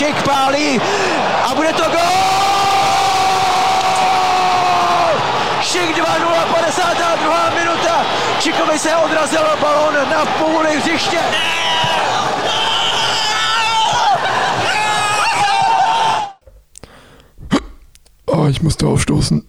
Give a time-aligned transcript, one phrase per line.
[0.00, 0.80] Šik pálí
[1.44, 2.00] a bude to gol!
[5.60, 6.04] Šik 2-0,
[6.48, 7.50] 52.
[7.50, 7.94] minuta.
[8.40, 11.20] Čikovi se odrazil balón na půli hřiště.
[18.26, 19.42] Oh, ich musste aufstoßen.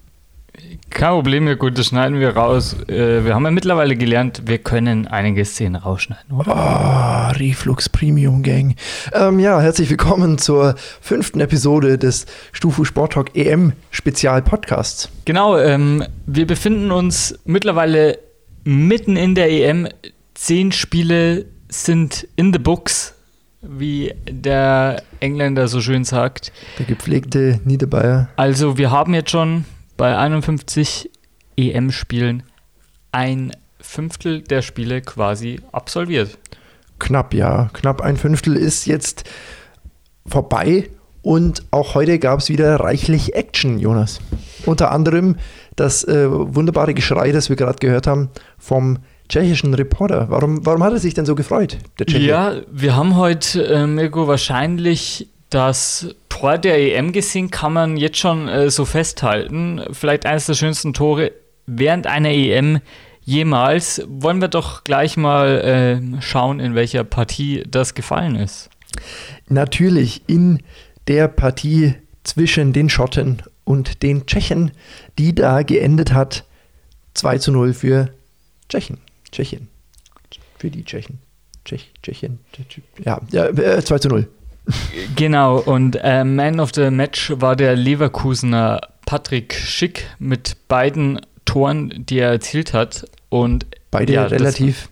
[0.90, 2.76] Kein Problem, ja gut, das schneiden wir raus.
[2.90, 6.56] Äh, wir haben ja mittlerweile gelernt, wir können einige Szenen rausschneiden, oder?
[6.56, 8.76] Ah, Reflux Premium Gang.
[9.14, 15.10] Ähm, ja, herzlich willkommen zur fünften Episode des Stufu Sport Talk EM Spezial Podcasts.
[15.26, 18.20] Genau, ähm, wir befinden uns mittlerweile
[18.64, 19.88] mitten in der EM.
[20.34, 23.14] Zehn Spiele sind in the books,
[23.62, 26.52] wie der Engländer so schön sagt.
[26.80, 28.30] Der gepflegte Niederbayer.
[28.36, 29.66] Also wir haben jetzt schon
[29.98, 31.10] bei 51
[31.58, 32.44] EM-Spielen
[33.12, 36.38] ein Fünftel der Spiele quasi absolviert.
[37.02, 37.70] Knapp, ja.
[37.74, 39.30] Knapp ein Fünftel ist jetzt
[40.26, 40.90] vorbei.
[41.24, 44.20] Und auch heute gab es wieder reichlich Action, Jonas.
[44.66, 45.36] Unter anderem
[45.76, 50.28] das äh, wunderbare Geschrei, das wir gerade gehört haben, vom tschechischen Reporter.
[50.30, 52.26] Warum, warum hat er sich denn so gefreut, der Tscheche?
[52.26, 58.18] Ja, wir haben heute, äh, Mirko, wahrscheinlich das Tor der EM gesehen, kann man jetzt
[58.18, 59.82] schon äh, so festhalten.
[59.92, 61.32] Vielleicht eines der schönsten Tore
[61.66, 62.80] während einer EM
[63.24, 64.02] jemals.
[64.08, 68.70] Wollen wir doch gleich mal äh, schauen, in welcher Partie das gefallen ist.
[69.48, 70.62] Natürlich in
[71.08, 74.72] der Partie zwischen den Schotten und den Tschechen,
[75.18, 76.46] die da geendet hat
[77.14, 78.10] 2 zu 0 für
[78.70, 78.98] Tschechen.
[79.32, 79.68] Tschechien.
[80.58, 81.20] Für die Tschechen.
[81.66, 82.40] Tschech, Tschechien.
[83.04, 84.28] Ja, ja äh, 2 zu 0.
[85.16, 91.20] Genau, und äh, Man of the Match war der Leverkusener Patrick Schick mit beiden
[91.52, 93.06] Toren, die er erzielt hat.
[93.30, 94.90] Und beide ja, relativ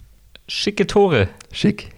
[0.47, 1.29] schicke Tore.
[1.51, 1.89] Schick.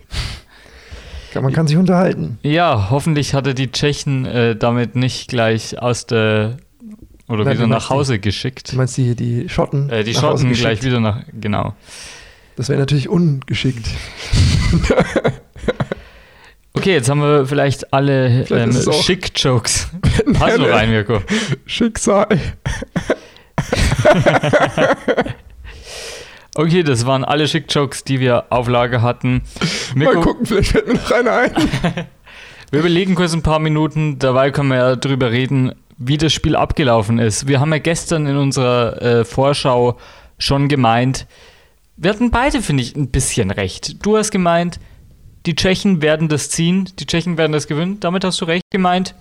[1.34, 2.40] Man kann sich unterhalten.
[2.44, 6.58] Ja, hoffentlich hat er die Tschechen äh, damit nicht gleich aus der
[7.30, 8.74] oder Nein, wieder nach Hause die, geschickt.
[8.74, 9.90] Du meinst die, die Schotten?
[9.90, 11.74] Äh, die Schotten gleich wieder nach, genau.
[12.58, 13.88] Das wäre natürlich ungeschickt.
[16.74, 19.90] Okay, jetzt haben wir vielleicht alle ähm, Schick-Jokes.
[20.34, 21.22] Pass du rein, Mirko.
[21.68, 22.28] Schicksal.
[26.56, 29.44] okay, das waren alle Schick-Jokes, die wir auf Lager hatten.
[29.96, 31.52] Mirko, Mal gucken, vielleicht fällt mir noch einer ein.
[32.72, 36.56] wir überlegen kurz ein paar Minuten, dabei können wir ja drüber reden, wie das Spiel
[36.56, 37.48] abgelaufen ist.
[37.48, 39.98] Wir haben ja gestern in unserer äh, Vorschau
[40.38, 41.28] schon gemeint,
[42.02, 44.04] wir hatten beide, finde ich, ein bisschen recht.
[44.04, 44.80] Du hast gemeint,
[45.46, 48.00] die Tschechen werden das ziehen, die Tschechen werden das gewinnen.
[48.00, 49.14] Damit hast du recht gemeint.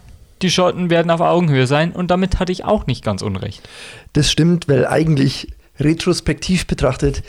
[0.42, 3.68] Die Schotten werden auf Augenhöhe sein und damit hatte ich auch nicht ganz unrecht.
[4.12, 7.22] Das stimmt, weil eigentlich retrospektiv betrachtet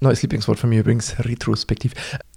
[0.00, 1.94] Neues Lieblingswort von mir übrigens, retrospektiv.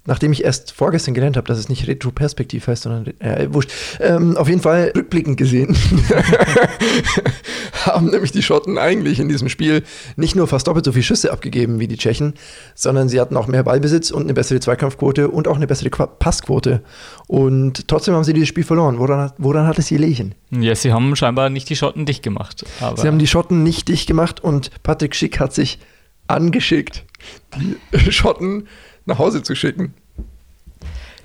[0.08, 3.70] Nachdem ich erst vorgestern gelernt habe, dass es nicht retroperspektiv heißt, sondern, äh, wurscht.
[4.00, 5.76] Ähm, auf jeden Fall rückblickend gesehen,
[7.84, 9.82] haben nämlich die Schotten eigentlich in diesem Spiel
[10.16, 12.32] nicht nur fast doppelt so viele Schüsse abgegeben wie die Tschechen,
[12.74, 16.82] sondern sie hatten auch mehr Ballbesitz und eine bessere Zweikampfquote und auch eine bessere Passquote.
[17.26, 18.98] Und trotzdem haben sie dieses Spiel verloren.
[18.98, 20.34] Woran, woran hat es ihr Lehen?
[20.50, 22.64] Ja, sie haben scheinbar nicht die Schotten dicht gemacht.
[22.96, 25.78] sie haben die Schotten nicht dicht gemacht und Patrick Schick hat sich
[26.28, 27.04] angeschickt,
[27.58, 28.68] die Schotten
[29.04, 29.94] nach Hause zu schicken.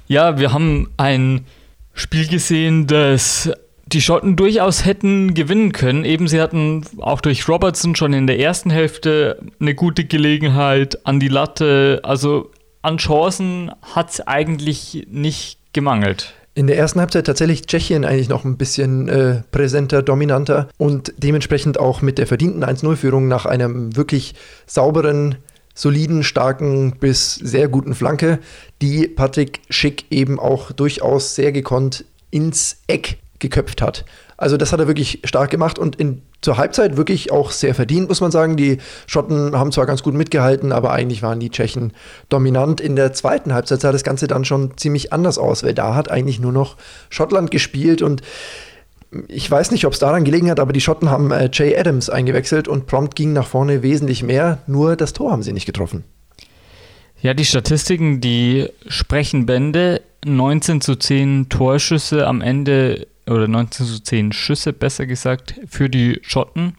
[0.07, 1.45] Ja, wir haben ein
[1.93, 3.51] Spiel gesehen, das
[3.85, 6.05] die Schotten durchaus hätten gewinnen können.
[6.05, 11.19] Eben sie hatten auch durch Robertson schon in der ersten Hälfte eine gute Gelegenheit an
[11.19, 12.01] die Latte.
[12.03, 16.33] Also an Chancen hat es eigentlich nicht gemangelt.
[16.55, 21.79] In der ersten Halbzeit tatsächlich Tschechien eigentlich noch ein bisschen äh, präsenter, dominanter und dementsprechend
[21.79, 24.35] auch mit der verdienten 1-0-Führung nach einem wirklich
[24.67, 25.37] sauberen,
[25.73, 28.37] soliden, starken bis sehr guten Flanke,
[28.83, 34.03] die Patrick Schick eben auch durchaus sehr gekonnt ins Eck geköpft hat.
[34.35, 38.09] Also das hat er wirklich stark gemacht und in, zur Halbzeit wirklich auch sehr verdient,
[38.09, 38.57] muss man sagen.
[38.57, 41.93] Die Schotten haben zwar ganz gut mitgehalten, aber eigentlich waren die Tschechen
[42.27, 42.81] dominant.
[42.81, 46.11] In der zweiten Halbzeit sah das Ganze dann schon ziemlich anders aus, weil da hat
[46.11, 46.75] eigentlich nur noch
[47.09, 48.21] Schottland gespielt und
[49.29, 52.09] ich weiß nicht, ob es daran gelegen hat, aber die Schotten haben äh, Jay Adams
[52.09, 56.03] eingewechselt und prompt ging nach vorne wesentlich mehr, nur das Tor haben sie nicht getroffen.
[57.23, 60.01] Ja, die Statistiken, die sprechen Bände.
[60.25, 66.19] 19 zu 10 Torschüsse am Ende oder 19 zu 10 Schüsse, besser gesagt, für die
[66.21, 66.75] Schotten.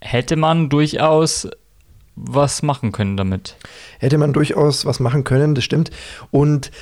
[0.00, 1.48] Hätte man durchaus
[2.16, 3.54] was machen können damit.
[4.00, 5.92] Hätte man durchaus was machen können, das stimmt.
[6.32, 6.72] Und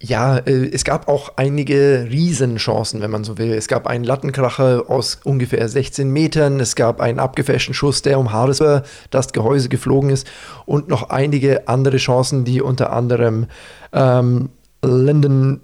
[0.00, 3.52] ja, äh, es gab auch einige Riesenchancen, wenn man so will.
[3.52, 8.32] Es gab einen Lattenkracher aus ungefähr 16 Metern, es gab einen abgefälschten Schuss, der um
[8.32, 8.62] Haares
[9.10, 10.26] das Gehäuse geflogen ist
[10.66, 13.46] und noch einige andere Chancen, die unter anderem
[13.92, 14.50] ähm,
[14.82, 15.60] Lyndon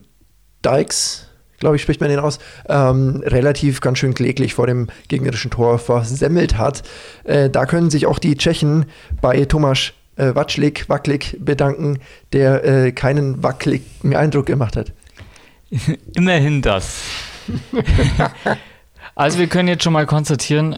[0.65, 1.29] Dykes,
[1.61, 2.39] glaube ich, spricht man den aus,
[2.69, 6.83] ähm, relativ ganz schön kläglich vor dem gegnerischen Tor versemmelt hat.
[7.23, 8.87] Äh, da können sich auch die Tschechen
[9.21, 11.99] bei Tomasz äh, Watschlik, Wacklik bedanken,
[12.33, 14.93] der äh, keinen wackeligen Eindruck gemacht hat.
[16.15, 17.03] Immerhin das.
[19.15, 20.77] also wir können jetzt schon mal konstatieren,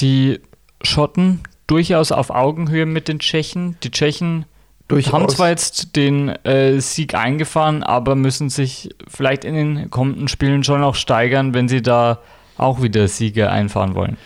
[0.00, 0.40] die
[0.82, 3.76] Schotten durchaus auf Augenhöhe mit den Tschechen.
[3.82, 4.46] Die Tschechen
[4.88, 5.12] durchaus.
[5.12, 10.64] haben zwar jetzt den äh, Sieg eingefahren, aber müssen sich vielleicht in den kommenden Spielen
[10.64, 12.18] schon noch steigern, wenn sie da
[12.58, 14.16] auch wieder Siege einfahren wollen.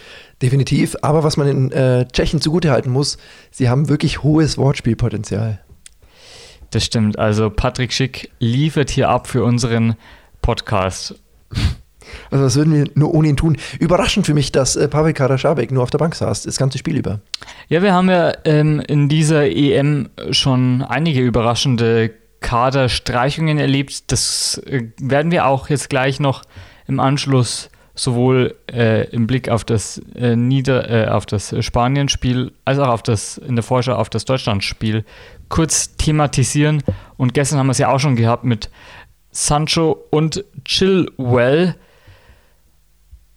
[0.42, 3.16] Definitiv, aber was man den äh, Tschechen zugutehalten muss,
[3.50, 5.60] sie haben wirklich hohes Wortspielpotenzial.
[6.70, 9.96] Das stimmt, also Patrick Schick liefert hier ab für unseren
[10.42, 11.14] Podcast.
[12.30, 13.56] Also was würden wir nur ohne ihn tun?
[13.80, 16.96] Überraschend für mich, dass äh, Pavel Karaschabek nur auf der Bank saß, das ganze Spiel
[16.96, 17.20] über.
[17.68, 24.12] Ja, wir haben ja ähm, in dieser EM schon einige überraschende Kaderstreichungen erlebt.
[24.12, 26.44] Das äh, werden wir auch jetzt gleich noch
[26.86, 32.78] im Anschluss sowohl äh, im Blick auf das äh, Nieder, äh, auf das Spanien-Spiel als
[32.78, 35.04] auch auf das in der Vorschau auf das Deutschland-Spiel
[35.48, 36.82] kurz thematisieren.
[37.16, 38.70] Und gestern haben wir es ja auch schon gehabt mit
[39.30, 41.74] Sancho und Chilwell.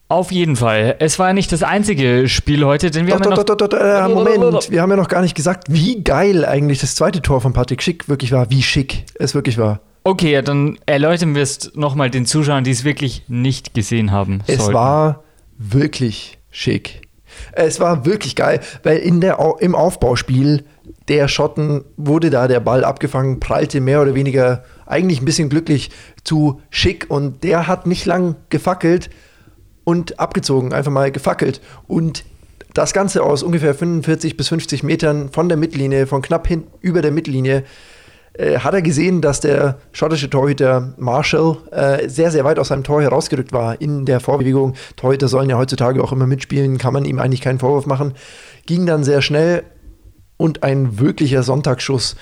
[0.10, 0.96] Auf jeden Fall.
[1.00, 3.58] Es war ja nicht das einzige Spiel heute, denn wir doch, haben doch, ja noch
[3.58, 6.96] doch, doch, äh, Moment, wir haben ja noch gar nicht gesagt, wie geil eigentlich das
[6.96, 9.82] zweite Tor von Patrick Schick wirklich war, wie schick es wirklich war.
[10.10, 14.42] Okay, dann erläutern wir es nochmal den Zuschauern, die es wirklich nicht gesehen haben.
[14.48, 14.74] Es sollten.
[14.74, 15.24] war
[15.60, 17.04] wirklich schick.
[17.52, 20.66] Es war wirklich geil, weil in der, im Aufbauspiel
[21.10, 25.92] der Schotten wurde da der Ball abgefangen, prallte mehr oder weniger eigentlich ein bisschen glücklich
[26.24, 29.12] zu Schick und der hat nicht lang gefackelt
[29.84, 32.26] und abgezogen, einfach mal gefackelt und
[32.74, 37.04] das Ganze aus ungefähr 45 bis 50 Metern von der Mittellinie, von knapp hin über
[37.04, 37.64] der Mittellinie,
[38.40, 42.84] äh, hat er gesehen, dass der schottische Torhüter Marshall äh, sehr, sehr weit aus seinem
[42.84, 44.76] Tor herausgerückt war in der Vorbewegung.
[44.96, 48.14] Torhüter sollen ja heutzutage auch immer mitspielen, kann man ihm eigentlich keinen Vorwurf machen.
[48.66, 49.64] Ging dann sehr schnell
[50.38, 52.16] und ein wirklicher Sonntagsschuss,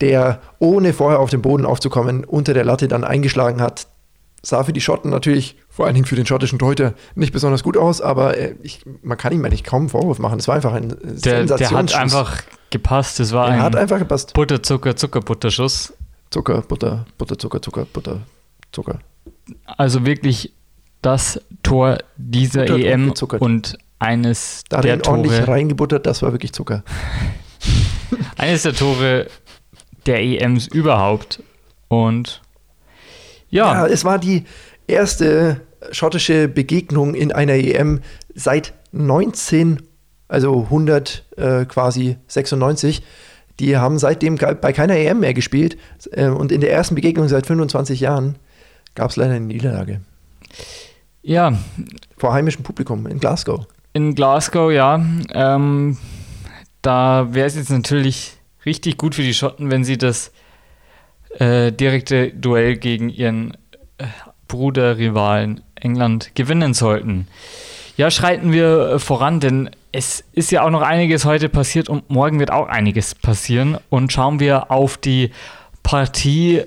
[0.00, 3.88] der ohne vorher auf den Boden aufzukommen unter der Latte dann eingeschlagen hat.
[4.42, 7.76] Sah für die Schotten natürlich, vor allen Dingen für den schottischen Torhüter, nicht besonders gut
[7.76, 10.38] aus, aber äh, ich, man kann ihm eigentlich kaum einen Vorwurf machen.
[10.38, 13.18] Es war einfach ein der, der hat einfach gepasst.
[13.20, 14.34] Es war der ein hat einfach gepasst.
[14.34, 15.92] Butter, Zucker, Zucker, Butterschuss.
[16.30, 18.20] Zucker, Butter, Butter, Zucker, Zucker, Butter,
[18.70, 19.00] Zucker.
[19.64, 20.52] Also wirklich
[21.02, 25.16] das Tor dieser Butter EM und eines da der Tore.
[25.16, 26.84] ordentlich reingebuttert, das war wirklich Zucker.
[28.36, 29.26] Eines der Tore
[30.06, 31.42] der EMs überhaupt.
[31.88, 32.42] Und
[33.50, 33.72] ja.
[33.72, 33.86] ja.
[33.86, 34.44] es war die
[34.86, 35.60] erste
[35.90, 38.00] schottische Begegnung in einer EM
[38.34, 39.82] seit 19,
[40.28, 43.02] also 100 äh, quasi 96.
[43.60, 45.76] Die haben seitdem bei keiner EM mehr gespielt.
[46.12, 48.36] Äh, und in der ersten Begegnung seit 25 Jahren
[48.94, 50.00] gab es leider eine Niederlage.
[51.22, 51.58] Ja.
[52.16, 53.66] Vor heimischem Publikum in Glasgow.
[53.92, 55.04] In Glasgow, ja.
[55.32, 55.96] Ähm,
[56.82, 60.32] da wäre es jetzt natürlich richtig gut für die Schotten, wenn sie das
[61.38, 63.54] äh, direkte Duell gegen ihren
[63.98, 64.04] äh,
[64.48, 67.28] Bruderrivalen England gewinnen sollten.
[67.96, 72.10] Ja, schreiten wir äh, voran, denn es ist ja auch noch einiges heute passiert und
[72.10, 73.78] morgen wird auch einiges passieren.
[73.90, 75.30] Und schauen wir auf die
[75.82, 76.62] Partie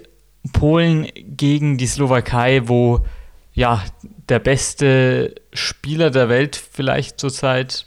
[0.54, 3.06] Polen gegen die Slowakei, wo
[3.54, 3.84] ja
[4.30, 7.86] der beste Spieler der Welt vielleicht zurzeit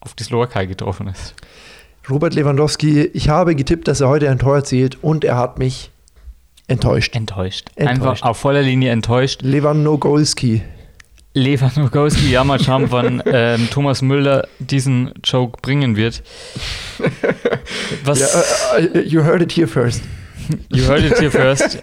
[0.00, 1.34] auf die Slowakei getroffen ist.
[2.08, 5.90] Robert Lewandowski, ich habe getippt, dass er heute ein Tor erzielt und er hat mich
[6.68, 7.14] enttäuscht.
[7.14, 7.70] Enttäuscht.
[7.76, 7.90] enttäuscht.
[7.90, 9.42] Einfach auf voller Linie enttäuscht.
[9.42, 10.62] Lewandowski.
[11.34, 16.22] Lewandowski, ja, mal schauen, wann ähm, Thomas Müller diesen Joke bringen wird.
[18.04, 20.02] Was, ja, uh, you heard it here first.
[20.70, 21.82] You heard it here first.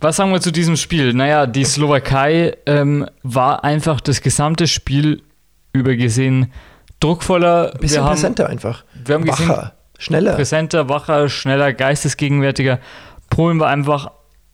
[0.00, 1.14] Was sagen wir zu diesem Spiel?
[1.14, 5.22] Naja, die Slowakei ähm, war einfach das gesamte Spiel
[5.72, 6.52] über gesehen
[7.00, 7.72] druckvoller.
[7.72, 8.84] Ein bisschen wir präsenter einfach.
[9.04, 10.34] Wir haben wacher, gesehen, schneller.
[10.34, 12.80] Präsenter, wacher, schneller, geistesgegenwärtiger.
[13.30, 14.10] Polen war einfach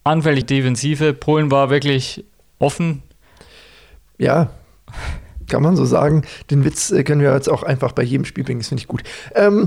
[0.07, 1.13] anfällig Defensive.
[1.13, 2.25] Polen war wirklich
[2.59, 3.03] offen.
[4.19, 4.51] Ja,
[5.49, 6.23] kann man so sagen.
[6.51, 8.89] Den Witz äh, können wir jetzt auch einfach bei jedem Spiel bringen, das finde ich
[8.89, 9.03] gut.
[9.35, 9.67] Ähm,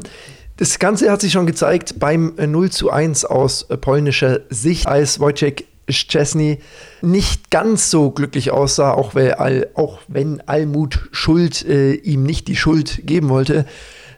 [0.57, 4.87] das Ganze hat sich schon gezeigt beim 0 äh, zu 1 aus äh, polnischer Sicht,
[4.87, 6.59] als Wojciech Szczesny
[7.01, 12.55] nicht ganz so glücklich aussah, auch, weil, auch wenn Almut Schuld äh, ihm nicht die
[12.55, 13.65] Schuld geben wollte.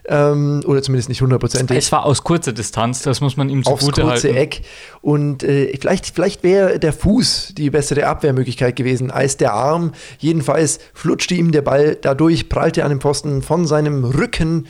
[0.04, 1.76] Ähm, oder zumindest nicht hundertprozentig.
[1.76, 4.12] Es war aus kurzer Distanz, das muss man ihm zugute halten.
[4.12, 4.62] Aufs kurze Eck.
[5.00, 9.92] Und äh, vielleicht, vielleicht wäre der Fuß die bessere Abwehrmöglichkeit gewesen als der Arm.
[10.18, 14.66] Jedenfalls flutschte ihm der Ball dadurch, prallte an dem Pfosten von seinem Rücken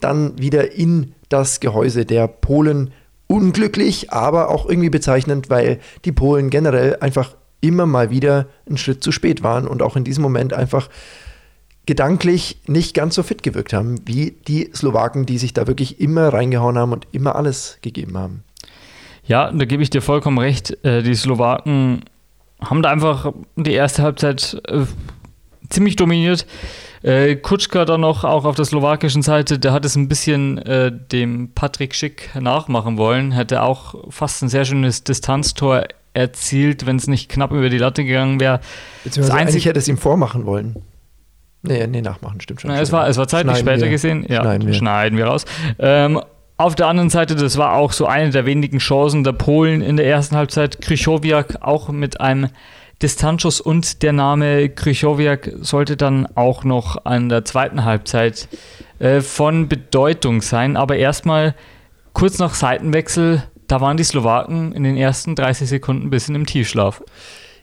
[0.00, 2.92] dann wieder in das Gehäuse der Polen
[3.28, 9.02] unglücklich, aber auch irgendwie bezeichnend, weil die Polen generell einfach immer mal wieder einen Schritt
[9.02, 10.88] zu spät waren und auch in diesem Moment einfach
[11.86, 16.32] gedanklich nicht ganz so fit gewirkt haben wie die Slowaken, die sich da wirklich immer
[16.32, 18.42] reingehauen haben und immer alles gegeben haben.
[19.24, 20.84] Ja, da gebe ich dir vollkommen recht.
[20.84, 22.04] Äh, die Slowaken
[22.60, 24.84] haben da einfach die erste Halbzeit äh,
[25.68, 26.46] ziemlich dominiert.
[27.02, 30.90] Äh, Kutschka dann noch auch auf der slowakischen Seite, der hat es ein bisschen äh,
[30.90, 37.06] dem Patrick Schick nachmachen wollen, hätte auch fast ein sehr schönes Distanztor erzielt, wenn es
[37.06, 38.60] nicht knapp über die Latte gegangen wäre.
[39.04, 40.82] Beziehungsweise eigentlich hätte es ihm vormachen wollen.
[41.66, 42.70] Nee, nee, nachmachen, stimmt schon.
[42.70, 43.90] Na, es, war, es war zeitlich Schneiden später wir.
[43.90, 44.26] gesehen.
[44.28, 44.74] Ja, Schneiden wir.
[44.74, 45.44] schneiden wir raus.
[45.78, 46.20] Ähm,
[46.58, 49.96] auf der anderen Seite, das war auch so eine der wenigen Chancen der Polen in
[49.96, 50.80] der ersten Halbzeit.
[50.80, 52.48] Krychowiak auch mit einem
[53.02, 58.48] Distanzschuss und der Name Krychowiak sollte dann auch noch an der zweiten Halbzeit
[58.98, 60.78] äh, von Bedeutung sein.
[60.78, 61.54] Aber erstmal
[62.14, 66.46] kurz nach Seitenwechsel, da waren die Slowaken in den ersten 30 Sekunden ein bisschen im
[66.46, 67.02] Tiefschlaf.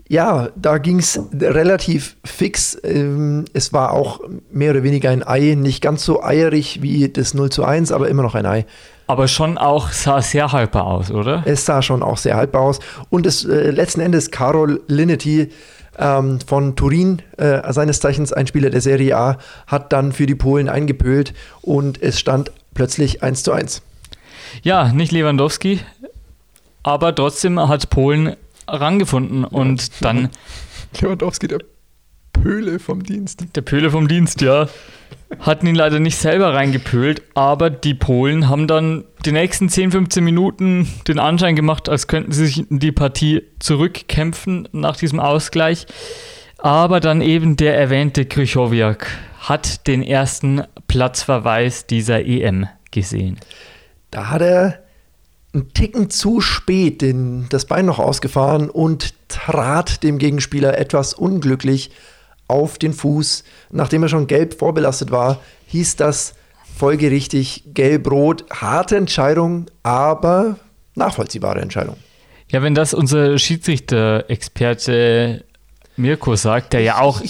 [0.10, 2.78] Ja, da ging es relativ fix.
[2.84, 4.20] Ähm, Es war auch
[4.52, 8.10] mehr oder weniger ein Ei, nicht ganz so eierig wie das 0 zu 1, aber
[8.10, 8.66] immer noch ein Ei.
[9.08, 11.44] Aber schon auch sah sehr haltbar aus, oder?
[11.46, 12.80] Es sah schon auch sehr haltbar aus.
[13.10, 15.50] Und es, äh, letzten Endes Karol Linetti
[15.98, 20.36] ähm, von Turin, äh, seines Zeichens ein Spieler der Serie A, hat dann für die
[20.36, 23.82] Polen eingepölt und es stand plötzlich 1 zu 1.
[24.64, 25.80] Ja, nicht Lewandowski,
[26.84, 28.36] aber trotzdem hat Polen
[28.68, 30.30] rangefunden und dann
[31.02, 31.60] Lewandowski, der
[32.32, 33.46] Pöhle vom Dienst.
[33.56, 34.68] der Pöhle vom Dienst, ja,
[35.40, 40.24] hatten ihn leider nicht selber reingepölt, aber die Polen haben dann die nächsten 10, 15
[40.24, 45.88] Minuten den Anschein gemacht, als könnten sie sich in die Partie zurückkämpfen nach diesem Ausgleich.
[46.58, 49.08] Aber dann eben der erwähnte Krychowiak
[49.40, 53.38] hat den ersten Platzverweis dieser EM gesehen.
[54.12, 54.83] Da hat er
[55.54, 61.92] einen Ticken zu spät den, das Bein noch ausgefahren und trat dem Gegenspieler etwas unglücklich
[62.48, 63.44] auf den Fuß.
[63.72, 66.34] Nachdem er schon gelb vorbelastet war, hieß das
[66.76, 68.46] folgerichtig gelb-rot.
[68.52, 70.58] Harte Entscheidung, aber
[70.96, 71.96] nachvollziehbare Entscheidung.
[72.50, 75.46] Ja, wenn das unser Schiedsrichter-Experte
[75.96, 77.22] Mirko sagt, der ja auch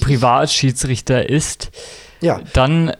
[0.00, 1.70] Privatschiedsrichter ist,
[2.20, 2.92] Ja, dann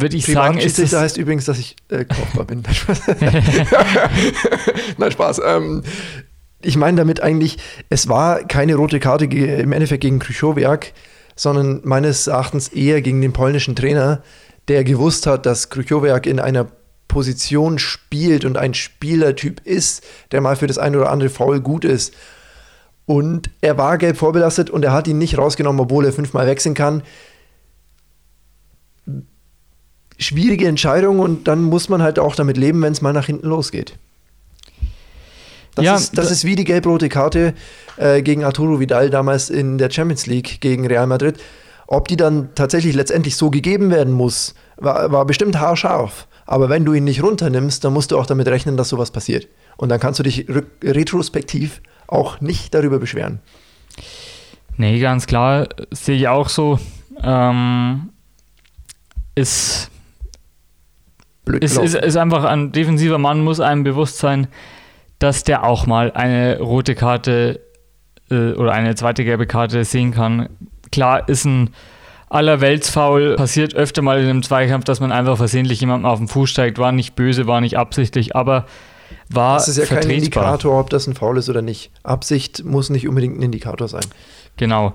[0.00, 2.62] würde ich sagen, ist es, heißt übrigens, dass ich äh, kaufbar bin.
[4.98, 5.40] Nein, Spaß.
[5.44, 5.82] Ähm,
[6.62, 7.58] ich meine damit eigentlich,
[7.90, 10.92] es war keine rote Karte im Endeffekt gegen Krychowiak,
[11.36, 14.22] sondern meines Erachtens eher gegen den polnischen Trainer,
[14.68, 16.66] der gewusst hat, dass Krychowiak in einer
[17.06, 21.84] Position spielt und ein Spielertyp ist, der mal für das eine oder andere Foul gut
[21.84, 22.14] ist.
[23.06, 26.74] Und er war gelb vorbelastet und er hat ihn nicht rausgenommen, obwohl er fünfmal wechseln
[26.74, 27.02] kann
[30.18, 33.48] schwierige Entscheidung und dann muss man halt auch damit leben, wenn es mal nach hinten
[33.48, 33.96] losgeht.
[35.74, 37.54] Das, Ja, ist, das da- ist wie die gelb-rote Karte
[37.96, 41.38] äh, gegen Arturo Vidal damals in der Champions League gegen Real Madrid.
[41.86, 46.26] Ob die dann tatsächlich letztendlich so gegeben werden muss, war, war bestimmt haarscharf.
[46.46, 49.48] Aber wenn du ihn nicht runternimmst, dann musst du auch damit rechnen, dass sowas passiert.
[49.76, 50.46] Und dann kannst du dich
[50.82, 53.40] retrospektiv auch nicht darüber beschweren.
[54.76, 56.78] nee, ganz klar, sehe ich auch so.
[57.22, 58.10] Ähm,
[59.34, 59.90] ist,
[61.44, 61.96] Blöd ist, gelaufen.
[61.96, 64.46] ist, ist einfach ein defensiver Mann, muss einem bewusst sein,
[65.18, 67.60] dass der auch mal eine rote Karte
[68.30, 70.48] äh, oder eine zweite gelbe Karte sehen kann.
[70.90, 71.70] Klar, ist ein
[72.28, 76.50] Allerweltsfoul, passiert öfter mal in einem Zweikampf, dass man einfach versehentlich jemandem auf den Fuß
[76.50, 78.66] steigt, war nicht böse, war nicht absichtlich, aber
[79.30, 80.16] war das ist ja kein vertretbar.
[80.16, 81.90] Indikator, ob das ein Foul ist oder nicht.
[82.02, 84.04] Absicht muss nicht unbedingt ein Indikator sein.
[84.56, 84.94] Genau.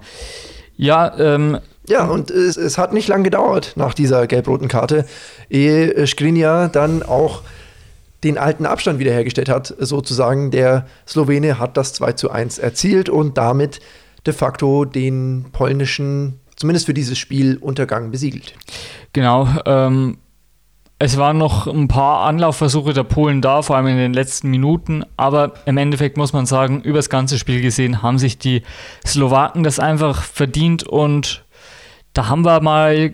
[0.76, 5.06] Ja, ähm, Ja, und es, es hat nicht lang gedauert nach dieser gelb-roten Karte,
[5.50, 7.42] ehe Skriniar dann auch
[8.24, 10.52] den alten Abstand wiederhergestellt hat, sozusagen.
[10.52, 13.80] Der Slowene hat das 2 zu 1 erzielt und damit
[14.28, 18.54] de facto den polnischen, zumindest für dieses Spiel, Untergang besiegelt.
[19.14, 20.20] Genau, ähm,
[21.00, 25.06] es waren noch ein paar Anlaufversuche der Polen da, vor allem in den letzten Minuten,
[25.18, 28.62] aber im Endeffekt muss man sagen, über das ganze Spiel gesehen haben sich die
[29.08, 31.46] Slowaken das einfach verdient und
[32.14, 33.14] da haben wir mal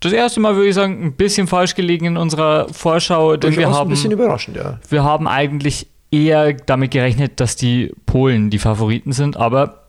[0.00, 3.56] das erste Mal, würde ich sagen, ein bisschen falsch gelegen in unserer Vorschau, denn wir
[3.56, 4.80] Durchaus ein haben, bisschen überraschend, ja.
[4.88, 9.88] wir haben eigentlich eher damit gerechnet, dass die Polen die Favoriten sind, aber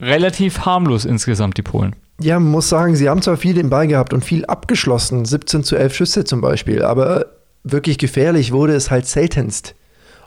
[0.00, 1.94] relativ harmlos insgesamt die Polen.
[2.20, 5.64] Ja, man muss sagen, sie haben zwar viel den Ball gehabt und viel abgeschlossen, 17
[5.64, 7.26] zu 11 Schüsse zum Beispiel, aber
[7.64, 9.74] wirklich gefährlich wurde es halt seltenst.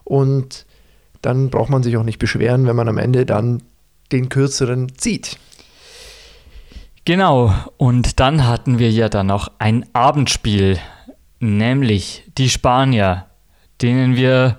[0.03, 0.65] Und
[1.21, 3.61] dann braucht man sich auch nicht beschweren, wenn man am Ende dann
[4.11, 5.37] den kürzeren zieht.
[7.05, 10.79] Genau, und dann hatten wir ja dann noch ein Abendspiel,
[11.41, 13.25] nämlich die Spanier,
[13.81, 14.57] denen wir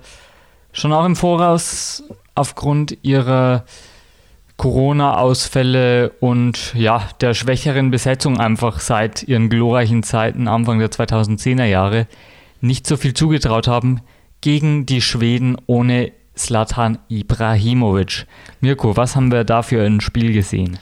[0.71, 2.03] schon auch im Voraus
[2.35, 3.65] aufgrund ihrer
[4.57, 12.05] Corona-Ausfälle und ja, der schwächeren Besetzung einfach seit ihren glorreichen Zeiten Anfang der 2010er Jahre
[12.61, 14.01] nicht so viel zugetraut haben
[14.41, 18.27] gegen die Schweden ohne Slatan Ibrahimovic.
[18.61, 20.77] Mirko, was haben wir da für ein Spiel gesehen?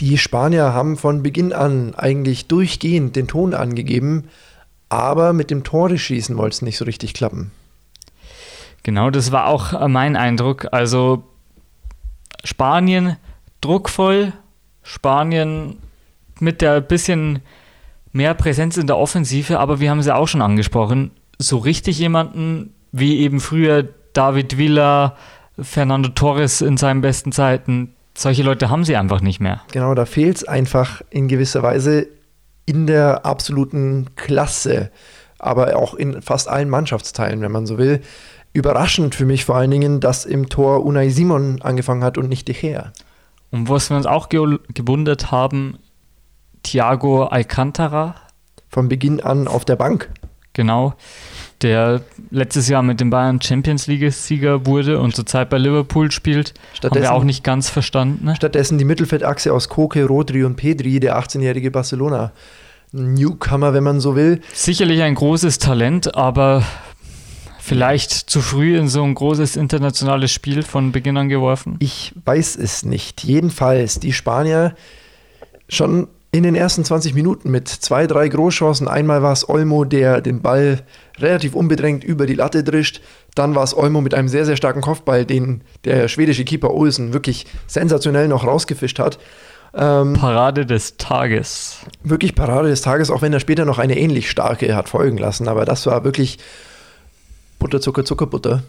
[0.00, 4.28] Die Spanier haben von Beginn an eigentlich durchgehend den Ton angegeben,
[4.88, 7.50] aber mit dem Tore schießen wollte es nicht so richtig klappen.
[8.84, 10.68] Genau, das war auch mein Eindruck.
[10.72, 11.24] Also
[12.44, 13.16] Spanien
[13.60, 14.32] druckvoll,
[14.82, 15.78] Spanien
[16.38, 17.40] mit der bisschen
[18.12, 22.72] mehr Präsenz in der Offensive, aber wir haben sie auch schon angesprochen, so richtig jemanden
[22.92, 25.16] wie eben früher David Villa,
[25.60, 29.60] Fernando Torres in seinen besten Zeiten, solche Leute haben sie einfach nicht mehr.
[29.72, 32.08] Genau, da fehlt es einfach in gewisser Weise
[32.66, 34.90] in der absoluten Klasse,
[35.38, 38.00] aber auch in fast allen Mannschaftsteilen, wenn man so will.
[38.52, 42.48] Überraschend für mich vor allen Dingen, dass im Tor Unai Simon angefangen hat und nicht
[42.48, 42.92] De Gea.
[43.50, 45.78] Und was wir uns auch ge gewundert haben,
[46.62, 48.16] Thiago Alcantara.
[48.70, 50.10] Von Beginn an auf der Bank.
[50.52, 50.94] Genau
[51.62, 56.94] der letztes Jahr mit dem Bayern Champions League-Sieger wurde und zurzeit bei Liverpool spielt, haben
[56.94, 58.26] wir auch nicht ganz verstanden.
[58.26, 58.36] Ne?
[58.36, 62.32] Stattdessen die Mittelfeldachse aus Koke, Rodri und Pedri, der 18-jährige Barcelona.
[62.92, 64.40] Newcomer, wenn man so will.
[64.54, 66.62] Sicherlich ein großes Talent, aber
[67.60, 71.76] vielleicht zu früh in so ein großes internationales Spiel von Beginn an geworfen?
[71.80, 73.24] Ich weiß es nicht.
[73.24, 74.74] Jedenfalls, die Spanier
[75.68, 78.88] schon in den ersten 20 Minuten mit zwei, drei Großchancen.
[78.88, 80.82] Einmal war es Olmo, der den Ball
[81.20, 83.00] relativ unbedrängt über die Latte drischt.
[83.34, 87.12] Dann war es Olmo mit einem sehr, sehr starken Kopfball, den der schwedische Keeper Olsen
[87.12, 89.18] wirklich sensationell noch rausgefischt hat.
[89.74, 91.78] Ähm, Parade des Tages.
[92.02, 95.48] Wirklich Parade des Tages, auch wenn er später noch eine ähnlich starke hat folgen lassen.
[95.48, 96.38] Aber das war wirklich
[97.58, 98.62] Butter, Zucker, Zuckerbutter.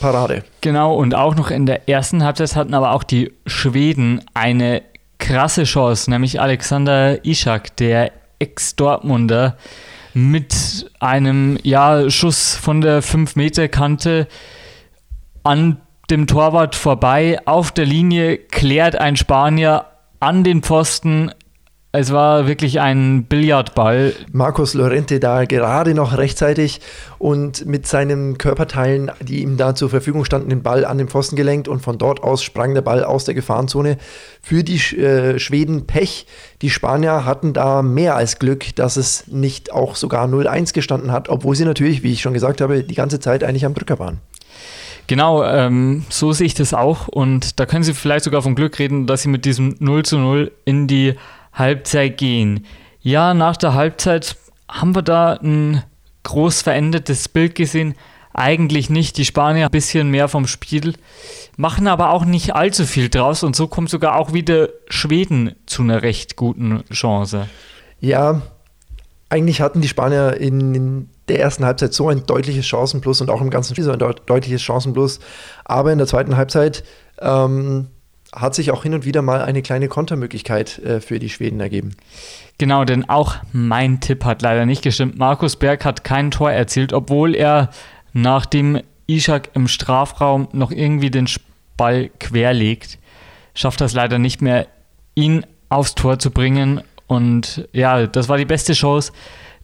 [0.00, 0.44] Parade.
[0.60, 4.82] Genau, und auch noch in der ersten Halbzeit hatten aber auch die Schweden eine
[5.18, 9.56] krasse Chance, nämlich Alexander Ishak, der Ex-Dortmunder,
[10.14, 14.28] mit einem ja, Schuss von der 5-Meter-Kante
[15.42, 19.86] an dem Torwart vorbei, auf der Linie klärt ein Spanier
[20.20, 21.32] an den Pfosten
[21.96, 24.14] es war wirklich ein Billardball.
[24.32, 26.80] Markus Lorente da gerade noch rechtzeitig
[27.18, 31.36] und mit seinen Körperteilen, die ihm da zur Verfügung standen, den Ball an den Pfosten
[31.36, 33.98] gelenkt und von dort aus sprang der Ball aus der Gefahrenzone.
[34.42, 36.26] Für die äh, Schweden Pech.
[36.62, 41.28] Die Spanier hatten da mehr als Glück, dass es nicht auch sogar 0-1 gestanden hat,
[41.28, 44.18] obwohl sie natürlich, wie ich schon gesagt habe, die ganze Zeit eigentlich am Drücker waren.
[45.06, 47.06] Genau, ähm, so sehe ich das auch.
[47.06, 50.18] Und da können Sie vielleicht sogar vom Glück reden, dass Sie mit diesem 0 zu
[50.18, 51.14] 0 in die
[51.54, 52.66] Halbzeit gehen.
[53.00, 54.36] Ja, nach der Halbzeit
[54.68, 55.82] haben wir da ein
[56.24, 57.94] groß verändertes Bild gesehen.
[58.32, 59.16] Eigentlich nicht.
[59.16, 60.94] Die Spanier ein bisschen mehr vom Spiel,
[61.56, 65.82] machen aber auch nicht allzu viel draus und so kommt sogar auch wieder Schweden zu
[65.82, 67.48] einer recht guten Chance.
[68.00, 68.42] Ja,
[69.28, 73.50] eigentlich hatten die Spanier in der ersten Halbzeit so ein deutliches Chancenplus und auch im
[73.50, 75.20] ganzen Spiel so ein deutliches Chancenplus.
[75.64, 76.84] Aber in der zweiten Halbzeit
[77.20, 77.88] ähm,
[78.34, 81.96] hat sich auch hin und wieder mal eine kleine Kontermöglichkeit äh, für die Schweden ergeben.
[82.58, 85.18] Genau, denn auch mein Tipp hat leider nicht gestimmt.
[85.18, 87.70] Markus Berg hat kein Tor erzielt, obwohl er
[88.12, 91.28] nach dem Ishak im Strafraum noch irgendwie den
[91.76, 92.98] Ball querlegt.
[93.54, 94.66] Schafft das leider nicht mehr,
[95.14, 96.80] ihn aufs Tor zu bringen.
[97.06, 99.12] Und ja, das war die beste Chance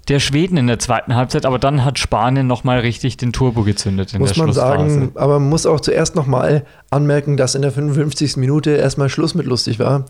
[0.08, 4.12] der Schweden in der zweiten Halbzeit, aber dann hat Spanien nochmal richtig den Turbo gezündet
[4.12, 7.70] in muss der man sagen, aber man muss auch zuerst nochmal anmerken, dass in der
[7.70, 8.36] 55.
[8.36, 10.06] Minute erstmal Schluss mit lustig war.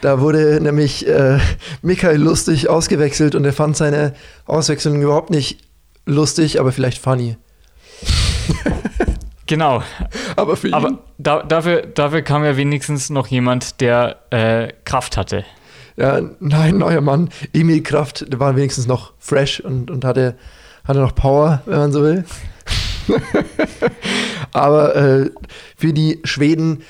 [0.00, 1.38] Da wurde nämlich äh,
[1.82, 4.12] Michael Lustig ausgewechselt und er fand seine
[4.46, 5.60] Auswechslung überhaupt nicht
[6.04, 7.36] lustig, aber vielleicht funny.
[9.46, 9.82] Genau.
[10.36, 10.74] Aber für ihn.
[10.74, 15.44] Aber da, dafür, dafür kam ja wenigstens noch jemand, der äh, Kraft hatte.
[15.96, 17.30] Ja, nein, neuer Mann.
[17.52, 20.36] Emil Kraft, der war wenigstens noch fresh und, und hatte,
[20.84, 22.24] hatte noch Power, wenn man so will.
[24.52, 25.30] Aber äh,
[25.76, 26.82] für die Schweden,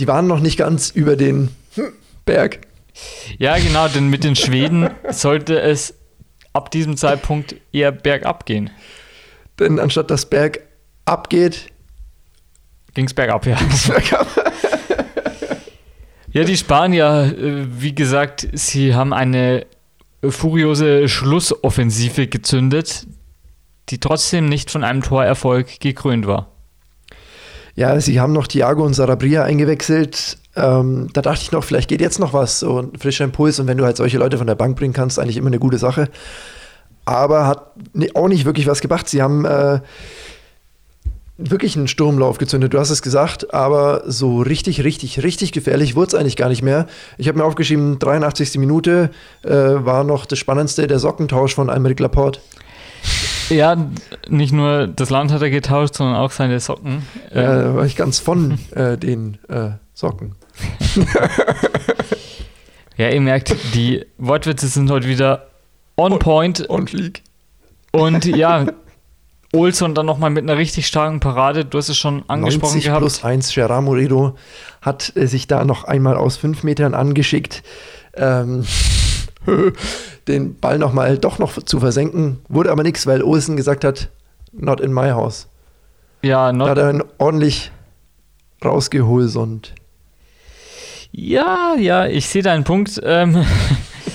[0.00, 1.50] die waren noch nicht ganz über den
[2.24, 2.60] Berg.
[3.38, 5.94] Ja, genau, denn mit den Schweden sollte es
[6.52, 8.70] ab diesem Zeitpunkt eher bergab gehen.
[9.58, 10.60] Denn anstatt dass Berg
[11.04, 11.72] abgeht,
[12.94, 13.58] ging es bergab, ja.
[13.86, 14.26] Bergab.
[16.30, 19.66] Ja, die Spanier, äh, wie gesagt, sie haben eine
[20.28, 23.06] furiose Schlussoffensive gezündet,
[23.88, 26.48] die trotzdem nicht von einem Torerfolg gekrönt war.
[27.76, 30.36] Ja, sie haben noch Thiago und Sarabria eingewechselt.
[30.54, 33.58] Ähm, da dachte ich noch, vielleicht geht jetzt noch was, so ein frischer Impuls.
[33.58, 35.78] Und wenn du halt solche Leute von der Bank bringen kannst, eigentlich immer eine gute
[35.78, 36.10] Sache.
[37.06, 37.72] Aber hat
[38.14, 39.08] auch nicht wirklich was gebracht.
[39.08, 39.80] Sie haben äh,
[41.38, 42.74] wirklich einen Sturmlauf gezündet.
[42.74, 46.62] Du hast es gesagt, aber so richtig, richtig, richtig gefährlich wurde es eigentlich gar nicht
[46.62, 46.86] mehr.
[47.16, 48.58] Ich habe mir aufgeschrieben, 83.
[48.58, 49.10] Minute
[49.44, 52.40] äh, war noch das Spannendste, der Sockentausch von Almeric Laporte.
[53.50, 53.76] Ja,
[54.28, 57.06] nicht nur das Land hat er getauscht, sondern auch seine Socken.
[57.32, 60.34] Ja, da war ich ganz von äh, den äh, Socken.
[62.96, 65.46] ja, ihr merkt, die Wortwitze sind heute wieder
[65.96, 66.68] on point.
[66.68, 67.22] On fleek.
[67.92, 68.66] Und ja,
[69.52, 71.64] Olson dann nochmal mit einer richtig starken Parade.
[71.64, 73.00] Du hast es schon angesprochen 90 gehabt.
[73.00, 74.36] plus 1, Gerard Moredo
[74.82, 77.62] hat äh, sich da noch einmal aus fünf Metern angeschickt.
[78.14, 78.66] Ähm,
[80.28, 82.40] den Ball nochmal doch noch zu versenken.
[82.48, 84.10] Wurde aber nichts, weil Olsen gesagt hat,
[84.52, 85.48] not in my house.
[86.22, 87.70] Ja, Da not, hat er ihn ordentlich
[88.62, 89.72] rausgeholt und
[91.10, 93.00] ja, ja, ich sehe deinen Punkt.
[93.02, 93.44] Ähm,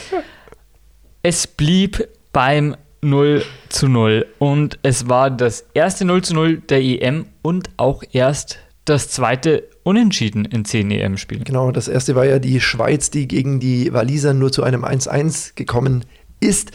[1.23, 6.81] es blieb beim 0 zu 0 und es war das erste 0 zu 0 der
[6.81, 11.43] EM und auch erst das zweite Unentschieden in 10 EM-Spielen.
[11.43, 15.55] genau, das erste war ja die Schweiz, die gegen die Waliser nur zu einem 1-1
[15.55, 16.05] gekommen
[16.39, 16.71] ist.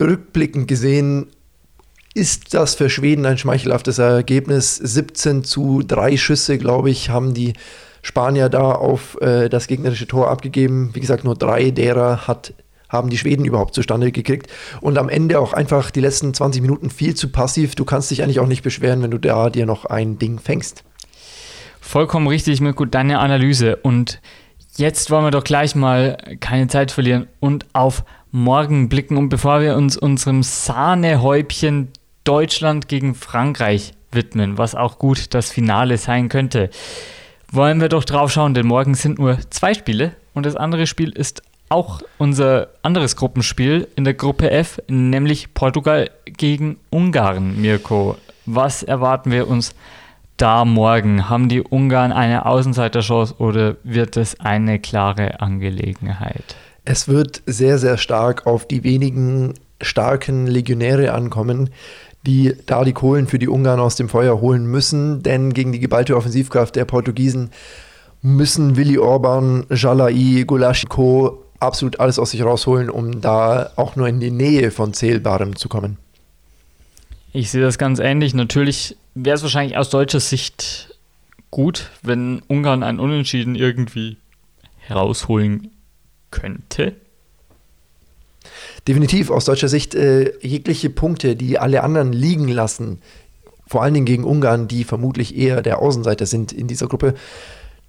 [0.00, 1.28] Rückblickend gesehen
[2.14, 4.76] ist das für Schweden ein schmeichelhaftes Ergebnis.
[4.76, 7.54] 17 zu 3 Schüsse, glaube ich, haben die
[8.02, 10.90] Spanier da auf äh, das gegnerische Tor abgegeben.
[10.94, 12.54] Wie gesagt, nur drei derer hat,
[12.90, 14.48] haben die Schweden überhaupt zustande gekriegt.
[14.80, 17.74] Und am Ende auch einfach die letzten 20 Minuten viel zu passiv.
[17.74, 20.84] Du kannst dich eigentlich auch nicht beschweren, wenn du da dir noch ein Ding fängst.
[21.80, 23.76] Vollkommen richtig, Mirko, deine Analyse.
[23.76, 24.20] Und
[24.76, 29.16] jetzt wollen wir doch gleich mal keine Zeit verlieren und auf morgen blicken.
[29.16, 31.88] Und bevor wir uns unserem Sahnehäubchen
[32.24, 36.70] Deutschland gegen Frankreich widmen, was auch gut das Finale sein könnte,
[37.50, 41.10] wollen wir doch drauf schauen, denn morgen sind nur zwei Spiele und das andere Spiel
[41.10, 48.16] ist auch unser anderes Gruppenspiel in der Gruppe F, nämlich Portugal gegen Ungarn, Mirko.
[48.44, 49.74] Was erwarten wir uns
[50.36, 51.30] da morgen?
[51.30, 56.56] Haben die Ungarn eine Außenseiterchance oder wird es eine klare Angelegenheit?
[56.84, 61.70] Es wird sehr, sehr stark auf die wenigen starken Legionäre ankommen,
[62.26, 65.80] die da die Kohlen für die Ungarn aus dem Feuer holen müssen, denn gegen die
[65.80, 67.50] geballte Offensivkraft der Portugiesen
[68.22, 74.18] müssen Willi Orban, Jalai, Gulaschko absolut alles aus sich rausholen, um da auch nur in
[74.20, 75.98] die Nähe von Zählbarem zu kommen.
[77.32, 78.34] Ich sehe das ganz ähnlich.
[78.34, 80.98] Natürlich wäre es wahrscheinlich aus deutscher Sicht
[81.50, 84.16] gut, wenn Ungarn ein Unentschieden irgendwie
[84.78, 85.70] herausholen
[86.30, 86.94] könnte.
[88.88, 93.00] Definitiv aus deutscher Sicht äh, jegliche Punkte, die alle anderen liegen lassen,
[93.66, 97.14] vor allen Dingen gegen Ungarn, die vermutlich eher der Außenseiter sind in dieser Gruppe,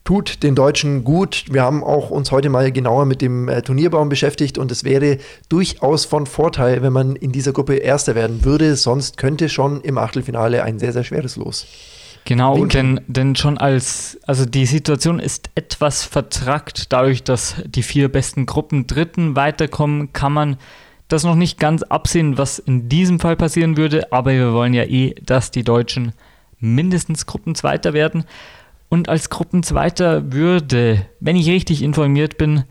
[0.04, 1.46] tut den Deutschen gut.
[1.52, 5.18] Wir haben auch uns heute mal genauer mit dem äh, Turnierbaum beschäftigt und es wäre
[5.50, 8.76] durchaus von Vorteil, wenn man in dieser Gruppe Erster werden würde.
[8.76, 11.68] Sonst könnte schon im Achtelfinale ein sehr, sehr schweres Los.
[12.26, 12.98] Genau, Winken.
[12.98, 16.92] denn, denn schon als, also die Situation ist etwas vertrackt.
[16.94, 20.58] Dadurch, dass die vier besten Gruppen Dritten weiterkommen, kann man
[21.08, 24.12] das noch nicht ganz absehen, was in diesem Fall passieren würde.
[24.12, 26.14] Aber wir wollen ja eh, dass die Deutschen
[26.60, 28.26] mindestens Gruppenzweiter werden.
[28.92, 32.66] Und als Gruppenzweiter würde, wenn ich richtig informiert bin,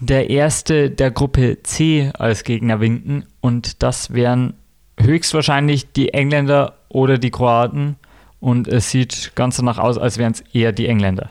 [0.00, 3.26] der erste der Gruppe C als Gegner winken.
[3.40, 4.54] Und das wären
[4.98, 7.94] höchstwahrscheinlich die Engländer oder die Kroaten.
[8.40, 11.30] Und es sieht ganz danach aus, als wären es eher die Engländer.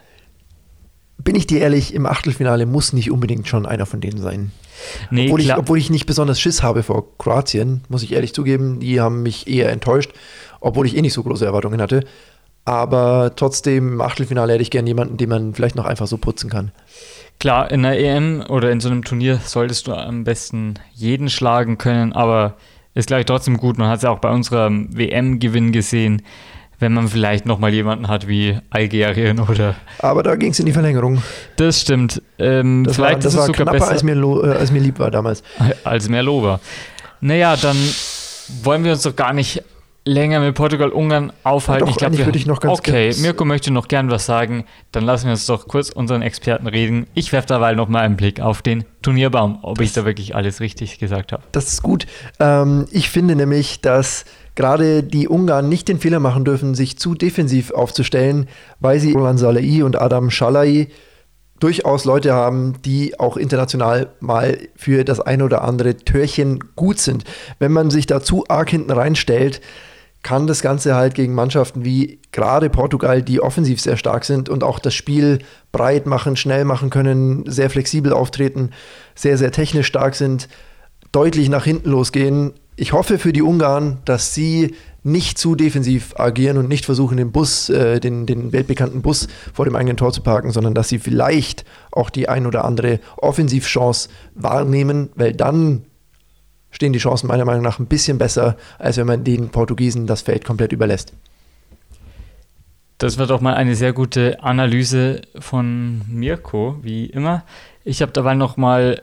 [1.17, 4.53] Bin ich dir ehrlich, im Achtelfinale muss nicht unbedingt schon einer von denen sein.
[5.11, 8.79] Nee, obwohl, ich, obwohl ich nicht besonders Schiss habe vor Kroatien, muss ich ehrlich zugeben.
[8.79, 10.13] Die haben mich eher enttäuscht,
[10.61, 12.05] obwohl ich eh nicht so große Erwartungen hatte.
[12.69, 16.51] Aber trotzdem, im Achtelfinale hätte ich gern jemanden, den man vielleicht noch einfach so putzen
[16.51, 16.71] kann.
[17.39, 21.79] Klar, in der EM oder in so einem Turnier solltest du am besten jeden schlagen
[21.79, 22.57] können, aber
[22.93, 23.79] ist gleich trotzdem gut.
[23.79, 26.21] Man hat es ja auch bei unserem WM-Gewinn gesehen,
[26.77, 29.73] wenn man vielleicht nochmal jemanden hat wie Algerien oder.
[29.97, 31.23] Aber da ging es in die Verlängerung.
[31.55, 32.21] Das stimmt.
[32.37, 34.79] Ähm, Das vielleicht war, das ist war sogar knapper, besser als mir, äh, als mir
[34.79, 35.41] lieb war damals.
[35.83, 36.59] als Merlova.
[37.19, 37.77] Naja, dann
[38.61, 39.63] wollen wir uns doch gar nicht
[40.09, 41.85] länger mit Portugal-Ungarn aufhalten.
[41.85, 44.65] doch, ich glaube, würde ich noch ganz Okay, kurz- Mirko möchte noch gern was sagen.
[44.91, 47.07] Dann lassen wir uns doch kurz unseren Experten reden.
[47.13, 50.59] Ich werfe derweil noch mal einen Blick auf den Turnierbaum, ob ich da wirklich alles
[50.59, 51.43] richtig gesagt habe.
[51.51, 52.05] Das ist gut.
[52.39, 57.13] Ähm, ich finde nämlich, dass gerade die Ungarn nicht den Fehler machen dürfen, sich zu
[57.15, 58.47] defensiv aufzustellen,
[58.79, 60.89] weil sie Roland Salai und Adam Schalai
[61.59, 67.25] durchaus Leute haben, die auch international mal für das ein oder andere Törchen gut sind.
[67.59, 69.59] Wenn man sich da zu arg hinten reinstellt,
[70.23, 74.63] kann das Ganze halt gegen Mannschaften wie gerade Portugal, die offensiv sehr stark sind und
[74.63, 75.39] auch das Spiel
[75.71, 78.71] breit machen, schnell machen können, sehr flexibel auftreten,
[79.15, 80.49] sehr, sehr technisch stark sind,
[81.11, 82.53] deutlich nach hinten losgehen.
[82.75, 87.31] Ich hoffe für die Ungarn, dass sie nicht zu defensiv agieren und nicht versuchen, den
[87.31, 90.99] Bus, äh, den, den weltbekannten Bus vor dem eigenen Tor zu parken, sondern dass sie
[90.99, 95.85] vielleicht auch die ein oder andere Offensivchance wahrnehmen, weil dann
[96.71, 100.21] stehen die Chancen meiner Meinung nach ein bisschen besser, als wenn man den Portugiesen das
[100.21, 101.13] Feld komplett überlässt.
[102.97, 107.43] Das wird auch mal eine sehr gute Analyse von Mirko, wie immer.
[107.85, 109.01] Ich habe dabei nochmal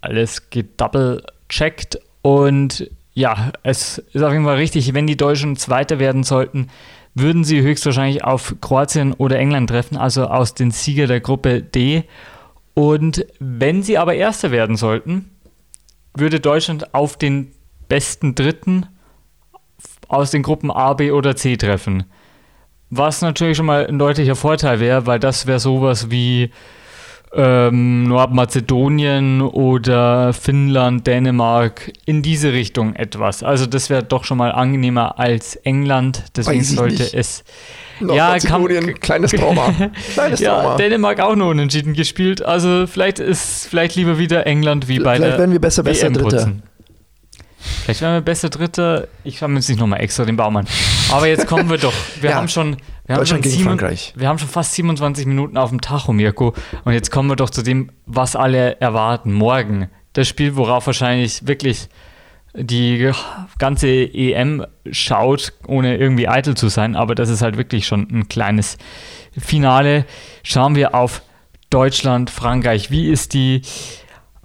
[0.00, 6.22] alles gedouble-checkt und ja, es ist auf jeden Fall richtig, wenn die Deutschen Zweiter werden
[6.22, 6.68] sollten,
[7.14, 12.04] würden sie höchstwahrscheinlich auf Kroatien oder England treffen, also aus den Sieger der Gruppe D.
[12.74, 15.30] Und wenn sie aber Erster werden sollten,
[16.18, 17.52] würde Deutschland auf den
[17.88, 18.86] besten Dritten
[20.08, 22.04] aus den Gruppen A, B oder C treffen.
[22.90, 26.50] Was natürlich schon mal ein deutlicher Vorteil wäre, weil das wäre sowas wie
[27.34, 33.42] ähm, Nordmazedonien oder Finnland, Dänemark, in diese Richtung etwas.
[33.42, 36.24] Also das wäre doch schon mal angenehmer als England.
[36.36, 37.14] Deswegen sollte nicht.
[37.14, 37.44] es.
[38.00, 39.72] Ja, kann, kleines Trauma.
[40.14, 40.76] Kleines ja, Trauma.
[40.76, 42.42] Dänemark auch nur unentschieden gespielt.
[42.42, 46.52] Also vielleicht ist vielleicht lieber wieder England wie bei vielleicht werden wir besser, besser Dritter.
[47.84, 49.08] Vielleicht werden wir besser Dritter.
[49.24, 50.66] Ich schaue mir jetzt nicht nochmal extra den Baumann.
[51.10, 51.94] Aber jetzt kommen wir doch.
[52.20, 52.36] Wir ja.
[52.36, 54.12] haben schon wir haben, schon Frankreich.
[54.16, 56.54] wir haben schon fast 27 Minuten auf dem Tacho, Mirko.
[56.84, 59.32] Und jetzt kommen wir doch zu dem, was alle erwarten.
[59.32, 59.88] Morgen.
[60.12, 61.88] Das Spiel, worauf wahrscheinlich wirklich
[62.56, 63.10] die
[63.58, 66.96] ganze EM schaut, ohne irgendwie eitel zu sein.
[66.96, 68.78] Aber das ist halt wirklich schon ein kleines
[69.36, 70.06] Finale.
[70.42, 71.22] Schauen wir auf
[71.70, 72.90] Deutschland, Frankreich.
[72.90, 73.62] Wie ist die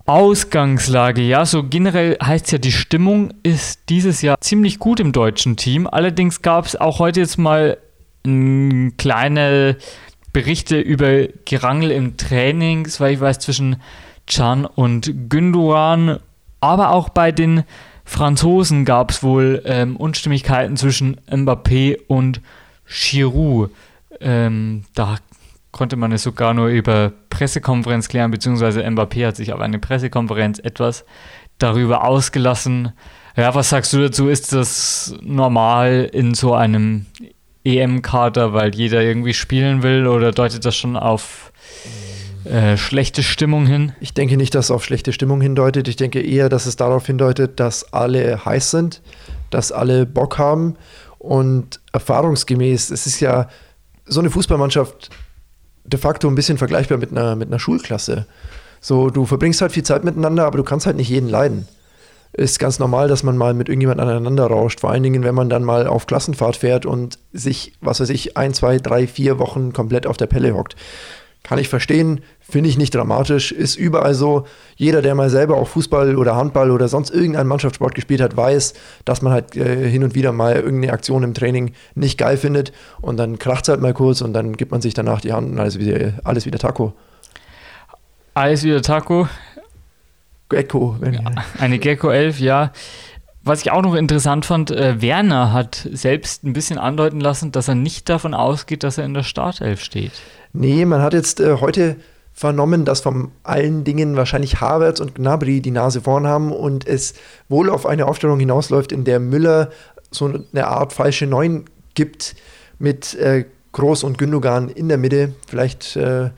[0.06, 1.22] Ausgangslage?
[1.22, 5.88] Ja, so generell heißt ja, die Stimmung ist dieses Jahr ziemlich gut im deutschen Team.
[5.88, 7.78] Allerdings gab es auch heute jetzt mal
[8.24, 9.78] kleine
[10.34, 13.82] Berichte über Gerangel im Training, weil ich weiß, zwischen
[14.28, 16.20] Chan und Günduan,
[16.60, 17.64] aber auch bei den
[18.04, 22.42] Franzosen gab es wohl ähm, Unstimmigkeiten zwischen Mbappé und
[22.88, 23.72] Giroud.
[24.20, 25.18] Ähm, da
[25.72, 30.60] konnte man es sogar nur über Pressekonferenz klären, beziehungsweise Mbappé hat sich auf eine Pressekonferenz
[30.60, 31.06] etwas
[31.58, 32.92] darüber ausgelassen.
[33.38, 34.28] Ja, was sagst du dazu?
[34.28, 37.06] Ist das normal in so einem
[37.64, 41.52] EM-Kader, weil jeder irgendwie spielen will oder deutet das schon auf
[42.46, 43.94] äh, schlechte Stimmung hin?
[44.00, 45.88] Ich denke nicht, dass es auf schlechte Stimmung hindeutet.
[45.88, 49.02] Ich denke eher, dass es darauf hindeutet, dass alle heiß sind,
[49.50, 50.76] dass alle Bock haben
[51.20, 53.48] und erfahrungsgemäß, es ist ja
[54.06, 55.10] so eine Fußballmannschaft
[55.84, 58.26] de facto ein bisschen vergleichbar mit einer, mit einer Schulklasse.
[58.80, 61.68] So, du verbringst halt viel Zeit miteinander, aber du kannst halt nicht jeden leiden
[62.34, 64.80] ist ganz normal, dass man mal mit irgendjemandem aneinander rauscht.
[64.80, 68.38] Vor allen Dingen, wenn man dann mal auf Klassenfahrt fährt und sich, was weiß ich,
[68.38, 70.76] ein, zwei, drei, vier Wochen komplett auf der Pelle hockt.
[71.44, 74.46] Kann ich verstehen, finde ich nicht dramatisch, ist überall so.
[74.76, 78.74] Jeder, der mal selber auch Fußball oder Handball oder sonst irgendeinen Mannschaftssport gespielt hat, weiß,
[79.06, 82.72] dass man halt äh, hin und wieder mal irgendeine Aktion im Training nicht geil findet
[83.02, 85.50] und dann kracht es halt mal kurz und dann gibt man sich danach die Hand
[85.50, 86.94] und alles wieder, alles wieder Taco.
[88.34, 89.28] Alles wieder Taco.
[90.52, 90.98] Gecko.
[91.02, 92.72] Ja, eine Gecko 11, ja.
[93.44, 97.68] Was ich auch noch interessant fand, äh, Werner hat selbst ein bisschen andeuten lassen, dass
[97.68, 100.12] er nicht davon ausgeht, dass er in der Startelf steht.
[100.54, 101.96] Nee, man hat jetzt äh, heute
[102.34, 107.16] vernommen, dass von allen Dingen wahrscheinlich Havertz und Gnabry die Nase vorn haben und es
[107.50, 109.70] wohl auf eine Aufstellung hinausläuft, in der Müller
[110.12, 112.36] so eine Art falsche Neun gibt
[112.80, 115.34] mit äh, Groß und Gündogan in der Mitte.
[115.48, 116.30] Vielleicht äh,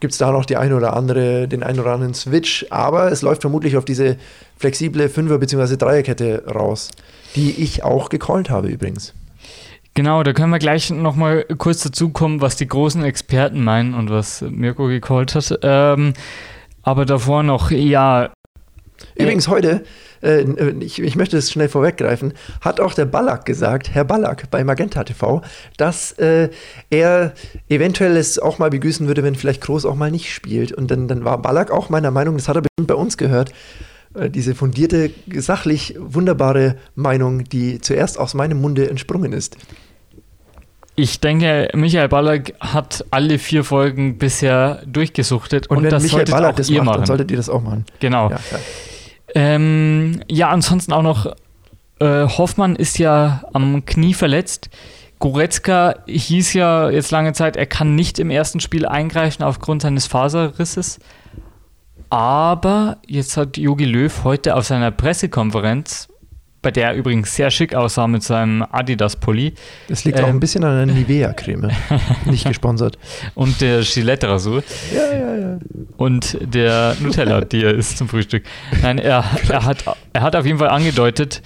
[0.00, 3.22] gibt es da noch die eine oder andere, den einen oder anderen Switch, aber es
[3.22, 4.16] läuft vermutlich auf diese
[4.56, 5.76] flexible Fünfer- bzw.
[5.76, 6.90] Dreierkette raus,
[7.36, 9.14] die ich auch gecallt habe übrigens.
[9.94, 14.10] Genau, da können wir gleich nochmal kurz dazu kommen, was die großen Experten meinen und
[14.10, 15.58] was Mirko gecallt hat.
[15.62, 16.14] Ähm,
[16.82, 18.30] aber davor noch, ja.
[19.18, 19.82] Übrigens heute
[20.22, 20.44] äh,
[20.80, 25.04] ich, ich, möchte es schnell vorweggreifen, hat auch der Ballack gesagt, Herr Ballack bei Magenta
[25.04, 25.42] TV,
[25.76, 26.50] dass äh,
[26.90, 27.32] er
[27.68, 30.72] eventuell es auch mal begrüßen würde, wenn vielleicht Groß auch mal nicht spielt.
[30.72, 33.52] Und dann, dann war Ballack auch meiner Meinung, das hat er bestimmt bei uns gehört,
[34.14, 39.56] äh, diese fundierte, sachlich wunderbare Meinung, die zuerst aus meinem Munde entsprungen ist.
[40.96, 46.24] Ich denke, Michael Ballack hat alle vier Folgen bisher durchgesuchtet und, und wenn das Michael
[46.24, 46.96] Ballack das macht, machen.
[46.96, 47.84] dann solltet ihr das auch machen.
[48.00, 48.30] Genau.
[48.30, 48.40] Ja.
[49.34, 51.26] Ähm, ja, ansonsten auch noch,
[52.00, 54.70] äh, Hoffmann ist ja am Knie verletzt.
[55.18, 60.06] Goretzka hieß ja jetzt lange Zeit, er kann nicht im ersten Spiel eingreifen aufgrund seines
[60.06, 61.00] Faserrisses.
[62.10, 66.08] Aber jetzt hat Jogi Löw heute auf seiner Pressekonferenz,
[66.60, 69.54] bei der er übrigens sehr schick aussah mit seinem Adidas-Pulli.
[69.88, 71.70] Das liegt ähm, auch ein bisschen an der Nivea-Creme.
[72.26, 72.98] nicht gesponsert.
[73.34, 74.62] Und der Gillette-Rasur.
[74.92, 75.58] Ja, ja, ja.
[75.96, 78.44] Und der Nutella, die er isst zum Frühstück.
[78.82, 81.42] Nein, er, er, hat, er hat auf jeden Fall angedeutet,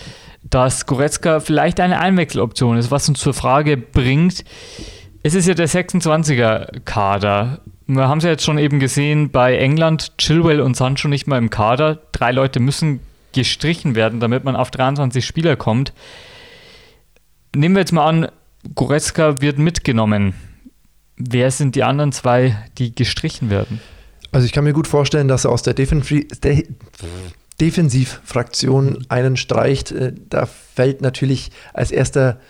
[0.48, 4.44] dass Goretzka vielleicht eine Einwechseloption ist, was uns zur Frage bringt,
[5.22, 7.60] es ist ja der 26er-Kader.
[7.86, 11.38] Wir haben es ja jetzt schon eben gesehen bei England, Chilwell und Sancho nicht mal
[11.38, 11.98] im Kader.
[12.10, 13.00] Drei Leute müssen
[13.32, 15.92] gestrichen werden, damit man auf 23 Spieler kommt.
[17.54, 18.28] Nehmen wir jetzt mal an,
[18.74, 20.34] Goretzka wird mitgenommen.
[21.16, 23.80] Wer sind die anderen zwei, die gestrichen werden?
[24.30, 26.66] Also ich kann mir gut vorstellen, dass er aus der Defensiv De
[27.60, 29.92] Defensivfraktion einen streicht.
[29.92, 32.40] Äh, da fällt natürlich als erster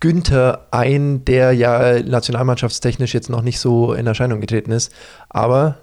[0.00, 4.92] Günther ein, der ja nationalmannschaftstechnisch jetzt noch nicht so in Erscheinung getreten ist.
[5.28, 5.78] Aber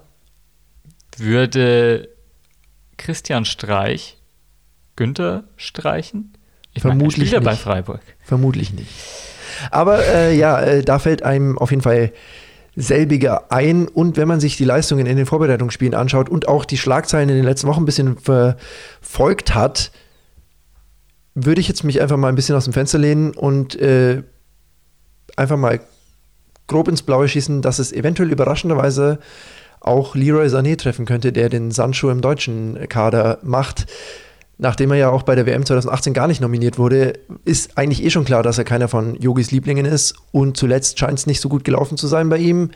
[1.16, 2.08] würde
[2.98, 4.17] Christian Streich
[4.98, 6.32] Günther streichen?
[6.74, 8.00] Ich Vermutlich meine, bei Freiburg.
[8.20, 8.90] Vermutlich nicht.
[9.70, 12.12] Aber äh, ja, äh, da fällt einem auf jeden Fall
[12.74, 13.86] selbiger ein.
[13.86, 17.36] Und wenn man sich die Leistungen in den Vorbereitungsspielen anschaut und auch die Schlagzeilen in
[17.36, 19.92] den letzten Wochen ein bisschen verfolgt hat,
[21.34, 24.24] würde ich jetzt mich einfach mal ein bisschen aus dem Fenster lehnen und äh,
[25.36, 25.80] einfach mal
[26.66, 29.20] grob ins Blaue schießen, dass es eventuell überraschenderweise
[29.80, 33.86] auch Leroy Sané treffen könnte, der den Sancho im deutschen Kader macht.
[34.60, 37.12] Nachdem er ja auch bei der WM 2018 gar nicht nominiert wurde,
[37.44, 40.16] ist eigentlich eh schon klar, dass er keiner von Yogis Lieblingen ist.
[40.32, 42.70] Und zuletzt scheint es nicht so gut gelaufen zu sein bei ihm.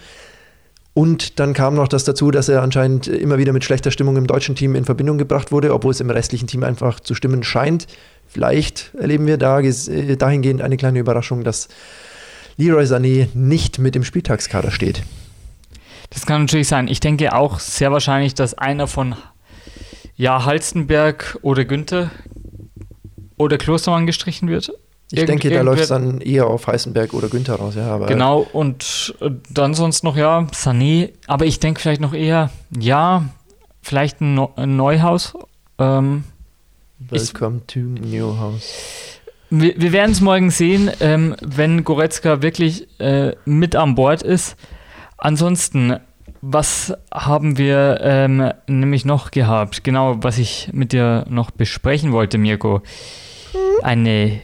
[0.94, 4.28] Und dann kam noch das dazu, dass er anscheinend immer wieder mit schlechter Stimmung im
[4.28, 7.86] deutschen Team in Verbindung gebracht wurde, obwohl es im restlichen Team einfach zu stimmen scheint.
[8.28, 11.68] Vielleicht erleben wir da äh, dahingehend eine kleine Überraschung, dass
[12.58, 15.02] Leroy Sané nicht mit im Spieltagskader steht.
[16.10, 16.88] Das kann natürlich sein.
[16.88, 19.16] Ich denke auch sehr wahrscheinlich, dass einer von
[20.22, 22.12] ja, Halstenberg oder Günther
[23.36, 24.72] oder Klostermann gestrichen wird.
[25.10, 27.88] Ich Irgend, denke, da läuft es dann eher auf Heißenberg oder Günther raus, ja.
[27.88, 32.50] Aber genau, und äh, dann sonst noch, ja, Sané, aber ich denke vielleicht noch eher,
[32.78, 33.24] ja,
[33.82, 34.36] vielleicht ein,
[34.76, 35.34] Neuhaus.
[35.78, 36.22] Ähm,
[37.00, 39.18] Welcome ich, to Newhouse.
[39.50, 44.54] Wir, wir werden es morgen sehen, ähm, wenn Goretzka wirklich äh, mit an Bord ist.
[45.18, 45.96] Ansonsten,
[46.42, 49.84] was haben wir ähm, nämlich noch gehabt?
[49.84, 52.82] Genau, was ich mit dir noch besprechen wollte, Mirko.
[53.82, 54.40] Eine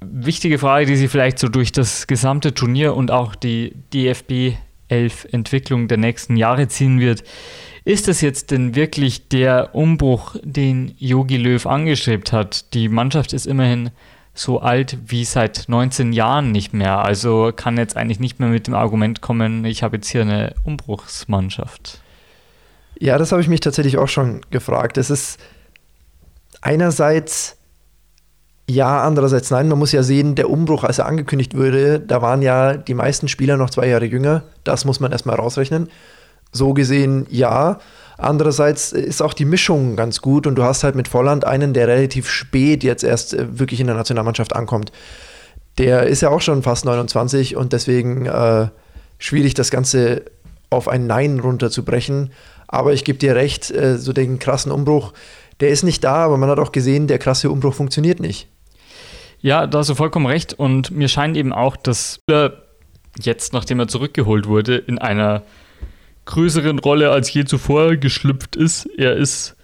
[0.00, 4.56] wichtige Frage, die sie vielleicht so durch das gesamte Turnier und auch die DFB
[4.88, 7.22] 11 Entwicklung der nächsten Jahre ziehen wird.
[7.84, 12.72] Ist das jetzt denn wirklich der Umbruch, den Yogi Löw angestrebt hat?
[12.72, 13.90] Die Mannschaft ist immerhin
[14.40, 17.04] so alt wie seit 19 Jahren nicht mehr.
[17.04, 20.54] Also kann jetzt eigentlich nicht mehr mit dem Argument kommen, ich habe jetzt hier eine
[20.64, 22.00] Umbruchsmannschaft.
[22.98, 24.96] Ja, das habe ich mich tatsächlich auch schon gefragt.
[24.96, 25.38] Es ist
[26.62, 27.58] einerseits
[28.66, 29.68] ja, andererseits nein.
[29.68, 33.26] Man muss ja sehen, der Umbruch, als er angekündigt wurde, da waren ja die meisten
[33.28, 34.44] Spieler noch zwei Jahre jünger.
[34.64, 35.90] Das muss man erstmal rausrechnen.
[36.52, 37.78] So gesehen ja.
[38.20, 41.88] Andererseits ist auch die Mischung ganz gut und du hast halt mit Volland einen, der
[41.88, 44.92] relativ spät jetzt erst äh, wirklich in der Nationalmannschaft ankommt.
[45.78, 48.68] Der ist ja auch schon fast 29 und deswegen äh,
[49.18, 50.24] schwierig, das Ganze
[50.68, 52.32] auf ein Nein runterzubrechen.
[52.68, 55.14] Aber ich gebe dir recht, äh, so den krassen Umbruch,
[55.60, 58.48] der ist nicht da, aber man hat auch gesehen, der krasse Umbruch funktioniert nicht.
[59.40, 62.20] Ja, da hast du vollkommen recht und mir scheint eben auch, dass
[63.18, 65.42] jetzt, nachdem er zurückgeholt wurde, in einer
[66.30, 68.86] größeren Rolle als je zuvor geschlüpft ist.
[68.96, 69.56] Er ist,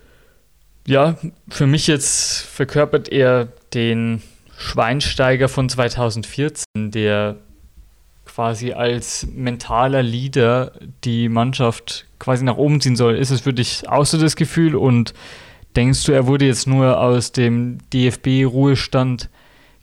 [0.87, 1.17] ja,
[1.49, 4.23] für mich jetzt verkörpert er den
[4.59, 7.37] Schweinsteiger von 2014, der
[8.25, 10.73] quasi als mentaler Leader
[11.05, 13.17] die Mannschaft quasi nach oben ziehen soll.
[13.17, 15.15] Ist es für dich auch so das Gefühl und
[15.77, 19.31] denkst du, er wurde jetzt nur aus dem DFB-Ruhestand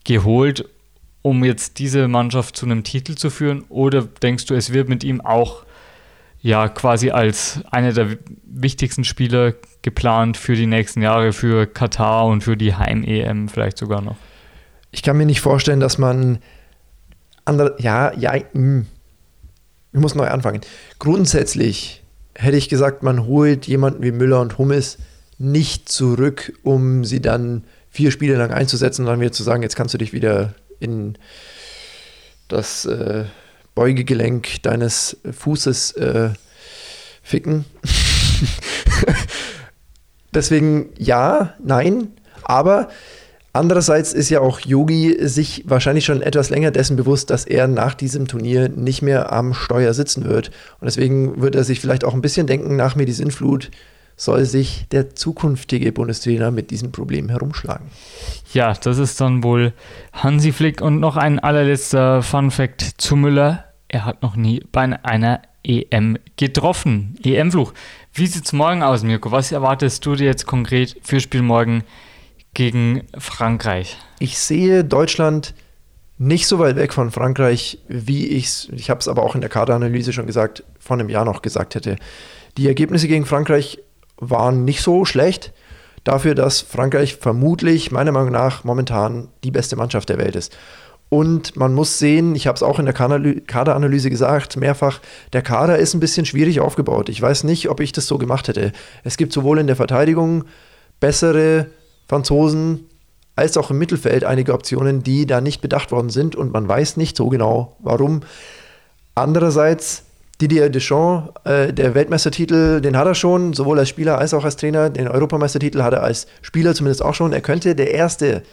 [0.03, 0.65] geholt,
[1.21, 3.63] um jetzt diese Mannschaft zu einem Titel zu führen?
[3.69, 5.63] Oder denkst du, es wird mit ihm auch
[6.43, 12.43] ja quasi als einer der wichtigsten Spieler geplant für die nächsten Jahre, für Katar und
[12.43, 14.17] für die Heim-EM vielleicht sogar noch.
[14.91, 16.39] Ich kann mir nicht vorstellen, dass man
[17.45, 18.43] andere, ja, ja, mh.
[18.53, 18.85] Hm.
[19.93, 20.61] ich muss neu anfangen.
[20.99, 22.03] Grundsätzlich
[22.35, 24.97] hätte ich gesagt, man holt jemanden wie Müller und Hummes
[25.37, 29.75] nicht zurück, um sie dann vier Spiele lang einzusetzen und dann wieder zu sagen, jetzt
[29.75, 31.17] kannst du dich wieder in
[32.49, 33.25] das äh,
[33.75, 36.29] Beugegelenk deines Fußes äh,
[37.21, 37.65] ficken.
[40.33, 42.13] Deswegen ja, nein,
[42.43, 42.89] aber
[43.53, 47.93] andererseits ist ja auch Yogi sich wahrscheinlich schon etwas länger dessen bewusst, dass er nach
[47.93, 50.49] diesem Turnier nicht mehr am Steuer sitzen wird.
[50.79, 53.71] Und deswegen wird er sich vielleicht auch ein bisschen denken, nach mir die Sinnflut,
[54.15, 57.87] soll sich der zukünftige Bundestrainer mit diesem Problem herumschlagen.
[58.53, 59.73] Ja, das ist dann wohl
[60.13, 60.81] Hansi Flick.
[60.81, 63.65] Und noch ein allerletzter Fun Fact zu Müller.
[63.87, 67.17] Er hat noch nie bei einer EM getroffen.
[67.23, 67.73] EM-Fluch.
[68.13, 69.31] Wie sieht es morgen aus, Mirko?
[69.31, 71.83] Was erwartest du dir jetzt konkret für Spiel morgen
[72.53, 73.97] gegen Frankreich?
[74.19, 75.53] Ich sehe Deutschland
[76.17, 79.41] nicht so weit weg von Frankreich, wie ich es, ich habe es aber auch in
[79.41, 81.95] der Kaderanalyse schon gesagt, vor einem Jahr noch gesagt hätte.
[82.57, 83.79] Die Ergebnisse gegen Frankreich
[84.29, 85.53] waren nicht so schlecht,
[86.03, 90.55] dafür, dass Frankreich vermutlich, meiner Meinung nach, momentan die beste Mannschaft der Welt ist.
[91.09, 94.99] Und man muss sehen, ich habe es auch in der Kaderanalyse gesagt, mehrfach,
[95.31, 97.07] der Kader ist ein bisschen schwierig aufgebaut.
[97.07, 98.71] Ich weiß nicht, ob ich das so gemacht hätte.
[99.03, 100.45] Es gibt sowohl in der Verteidigung
[100.99, 101.67] bessere
[102.07, 102.85] Franzosen
[103.35, 106.97] als auch im Mittelfeld einige Optionen, die da nicht bedacht worden sind und man weiß
[106.97, 108.21] nicht so genau, warum.
[109.15, 110.05] Andererseits,
[110.43, 114.57] Didier Deschamps, äh, der Weltmeistertitel, den hat er schon, sowohl als Spieler als auch als
[114.57, 114.89] Trainer.
[114.89, 117.31] Den Europameistertitel hat er als Spieler zumindest auch schon.
[117.31, 118.43] Er könnte der erste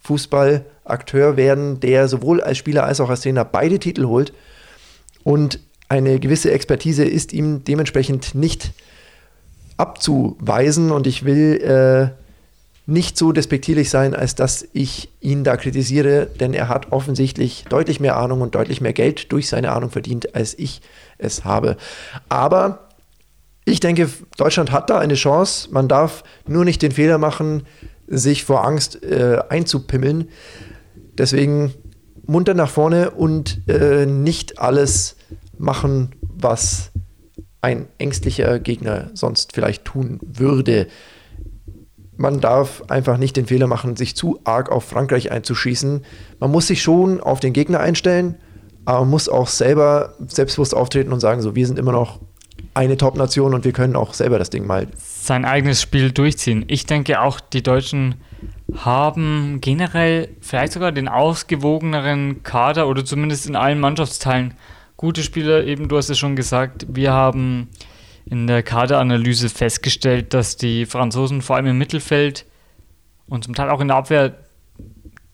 [0.00, 4.32] Fußballakteur werden, der sowohl als Spieler als auch als Trainer beide Titel holt.
[5.22, 8.72] Und eine gewisse Expertise ist ihm dementsprechend nicht
[9.76, 10.90] abzuweisen.
[10.90, 12.25] Und ich will äh,
[12.86, 17.98] nicht so despektierlich sein, als dass ich ihn da kritisiere, denn er hat offensichtlich deutlich
[17.98, 20.80] mehr Ahnung und deutlich mehr Geld durch seine Ahnung verdient, als ich
[21.18, 21.76] es habe.
[22.28, 22.88] Aber
[23.64, 25.68] ich denke, Deutschland hat da eine Chance.
[25.72, 27.64] Man darf nur nicht den Fehler machen,
[28.06, 30.28] sich vor Angst äh, einzupimmeln.
[31.18, 31.74] Deswegen
[32.24, 35.16] munter nach vorne und äh, nicht alles
[35.58, 36.92] machen, was
[37.60, 40.86] ein ängstlicher Gegner sonst vielleicht tun würde
[42.16, 46.04] man darf einfach nicht den Fehler machen, sich zu arg auf Frankreich einzuschießen.
[46.40, 48.36] Man muss sich schon auf den Gegner einstellen,
[48.84, 52.20] aber man muss auch selber selbstbewusst auftreten und sagen, so, wir sind immer noch
[52.74, 54.86] eine Top-Nation und wir können auch selber das Ding mal.
[54.96, 56.64] Sein eigenes Spiel durchziehen.
[56.68, 58.16] Ich denke auch, die Deutschen
[58.74, 64.54] haben generell vielleicht sogar den ausgewogeneren Kader oder zumindest in allen Mannschaftsteilen
[64.96, 65.64] gute Spieler.
[65.64, 67.68] Eben, du hast es schon gesagt, wir haben
[68.28, 72.44] in der Kaderanalyse festgestellt, dass die Franzosen vor allem im Mittelfeld
[73.28, 74.34] und zum Teil auch in der Abwehr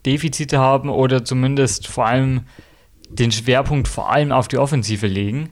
[0.05, 2.43] Defizite haben oder zumindest vor allem
[3.09, 5.51] den Schwerpunkt vor allem auf die Offensive legen.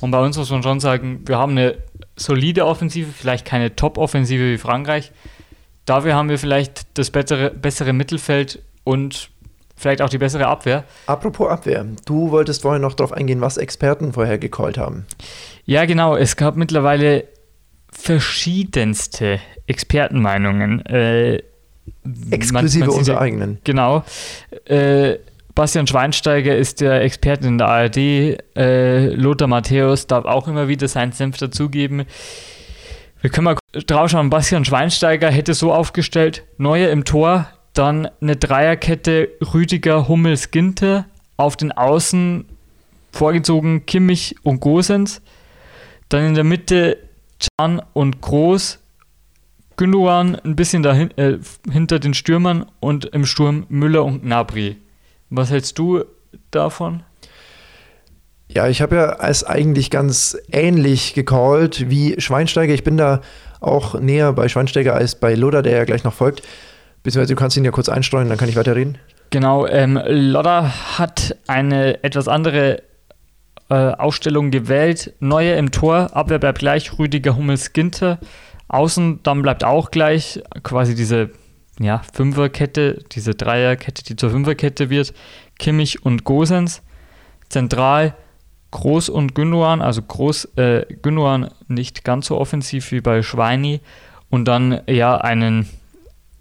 [0.00, 1.76] Und bei uns muss man schon sagen, wir haben eine
[2.16, 5.12] solide Offensive, vielleicht keine Top-Offensive wie Frankreich.
[5.84, 9.30] Dafür haben wir vielleicht das bessere, bessere Mittelfeld und
[9.76, 10.84] vielleicht auch die bessere Abwehr.
[11.06, 15.06] Apropos Abwehr, du wolltest vorher noch darauf eingehen, was Experten vorher gecallt haben.
[15.64, 16.16] Ja, genau.
[16.16, 17.24] Es gab mittlerweile
[17.90, 20.84] verschiedenste Expertenmeinungen.
[20.86, 21.42] Äh,
[22.30, 23.58] Exklusive unserer eigenen.
[23.64, 24.04] Genau.
[24.64, 25.18] Äh,
[25.54, 27.96] Bastian Schweinsteiger ist der Experte in der ARD.
[28.56, 32.04] Äh, Lothar Matthäus darf auch immer wieder seinen Senf dazugeben.
[33.20, 33.56] Wir können mal
[33.86, 34.30] drauf schauen.
[34.30, 41.06] Bastian Schweinsteiger hätte so aufgestellt: Neue im Tor, dann eine Dreierkette Rüdiger, Hummels, Ginter.
[41.36, 42.44] Auf den Außen
[43.10, 45.22] vorgezogen Kimmich und Gosens.
[46.12, 46.98] Dann in der Mitte
[47.56, 48.80] Can und Groß.
[49.78, 51.38] Gündogan ein bisschen dahin, äh,
[51.70, 54.76] hinter den Stürmern und im Sturm Müller und Gnabry.
[55.30, 56.04] Was hältst du
[56.50, 57.02] davon?
[58.48, 62.74] Ja, ich habe ja es eigentlich ganz ähnlich gecallt wie Schweinsteiger.
[62.74, 63.22] Ich bin da
[63.60, 66.42] auch näher bei Schweinsteiger als bei Loda, der ja gleich noch folgt.
[67.02, 68.98] Beziehungsweise du kannst ihn ja kurz einstreuen, dann kann ich weiterreden.
[69.30, 72.82] Genau, ähm, Lodder hat eine etwas andere
[73.68, 75.14] äh, Aufstellung gewählt.
[75.20, 78.18] Neue im Tor, Abwehr bleibt gleich, Rüdiger Hummels Ginter.
[78.68, 81.30] Außen dann bleibt auch gleich quasi diese
[81.78, 85.12] ja, Fünferkette, diese Dreierkette, die zur Fünferkette wird.
[85.58, 86.82] Kimmich und Gosens.
[87.48, 88.14] Zentral
[88.70, 93.80] Groß und Gündogan, also Groß, äh, Gündogan nicht ganz so offensiv wie bei Schweini.
[94.30, 95.68] Und dann ja einen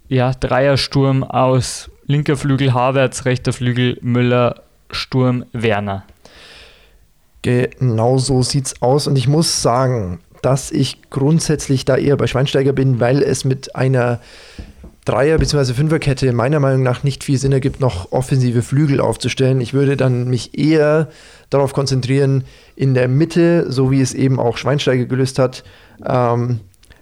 [0.08, 6.06] ja, Dreiersturm aus linker Flügel Havertz, rechter Flügel Müller, Sturm Werner.
[7.42, 9.08] Genau so sieht's aus.
[9.08, 13.76] Und ich muss sagen, dass ich grundsätzlich da eher bei Schweinsteiger bin, weil es mit
[13.76, 14.20] einer
[15.06, 15.74] Dreier- bzw.
[15.74, 19.60] Fünferkette meiner Meinung nach nicht viel Sinn ergibt, noch offensive Flügel aufzustellen.
[19.60, 21.10] Ich würde dann mich eher
[21.50, 22.44] darauf konzentrieren,
[22.76, 25.64] in der Mitte, so wie es eben auch Schweinsteiger gelöst hat,
[26.06, 26.60] ähm,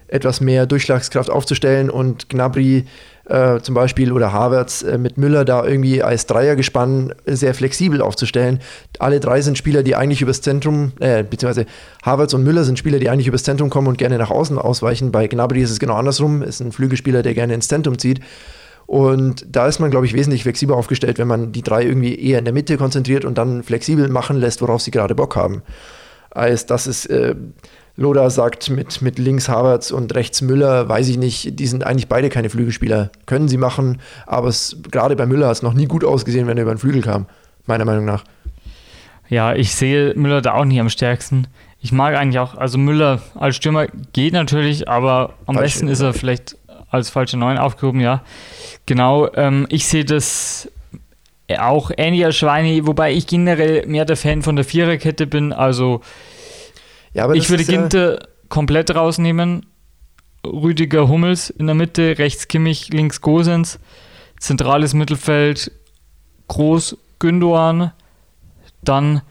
[0.08, 2.86] etwas mehr Durchschlagskraft aufzustellen und Gnabry
[3.30, 8.58] äh, zum Beispiel oder Havertz äh, mit Müller da irgendwie als Dreiergespann sehr flexibel aufzustellen.
[8.98, 11.66] Alle drei sind Spieler, die eigentlich übers Zentrum, äh, beziehungsweise
[12.02, 15.12] Havertz und Müller sind Spieler, die eigentlich übers Zentrum kommen und gerne nach außen ausweichen.
[15.12, 18.20] Bei Gnabry ist es genau andersrum, ist ein Flügelspieler, der gerne ins Zentrum zieht.
[18.86, 22.40] Und da ist man, glaube ich, wesentlich flexibler aufgestellt, wenn man die drei irgendwie eher
[22.40, 25.62] in der Mitte konzentriert und dann flexibel machen lässt, worauf sie gerade Bock haben.
[26.30, 27.36] Als dass es äh,
[27.96, 32.08] Loda sagt mit, mit links Havertz und rechts Müller, weiß ich nicht, die sind eigentlich
[32.08, 33.10] beide keine Flügelspieler.
[33.26, 36.56] Können sie machen, aber es, gerade bei Müller hat es noch nie gut ausgesehen, wenn
[36.56, 37.26] er über den Flügel kam,
[37.66, 38.24] meiner Meinung nach.
[39.28, 41.46] Ja, ich sehe Müller da auch nicht am stärksten.
[41.80, 46.00] Ich mag eigentlich auch, also Müller als Stürmer geht natürlich, aber am Falsch besten ist
[46.00, 46.56] er vielleicht
[46.90, 48.22] als falsche 9 aufgehoben, ja.
[48.86, 50.68] Genau, ähm, ich sehe das
[51.58, 55.52] auch ähnlich als Schweini, wobei ich generell mehr der Fan von der Viererkette bin.
[55.52, 56.00] Also
[57.12, 59.66] Ja, ich würde ist ja- komplett rausnehmen.
[60.44, 63.78] Rüdiger Hummels in der Mitte, rechts Kimmich, links Gosens.
[64.38, 65.70] Zentrales Mittelfeld,
[66.48, 67.92] Groß, Gündogan.
[68.82, 69.22] Dann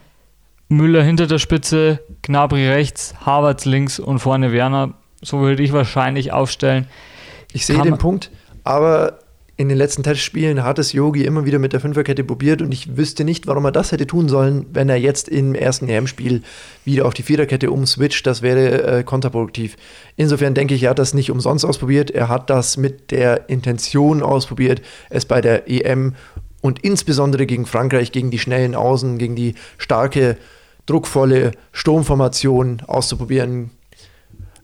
[0.68, 4.94] Müller hinter der Spitze, Gnabry rechts, Havertz links und vorne Werner.
[5.22, 6.88] So würde ich wahrscheinlich aufstellen.
[7.52, 8.30] Ich sehe den Punkt,
[8.64, 9.20] aber
[9.60, 12.96] in den letzten Testspielen hat es Yogi immer wieder mit der Fünferkette probiert und ich
[12.96, 16.44] wüsste nicht, warum er das hätte tun sollen, wenn er jetzt im ersten EM-Spiel
[16.86, 18.26] wieder auf die Viererkette umswitcht.
[18.26, 19.76] Das wäre äh, kontraproduktiv.
[20.16, 22.10] Insofern denke ich, er hat das nicht umsonst ausprobiert.
[22.10, 26.16] Er hat das mit der Intention ausprobiert, es bei der EM
[26.62, 30.38] und insbesondere gegen Frankreich, gegen die schnellen Außen, gegen die starke,
[30.86, 33.72] druckvolle Sturmformation auszuprobieren.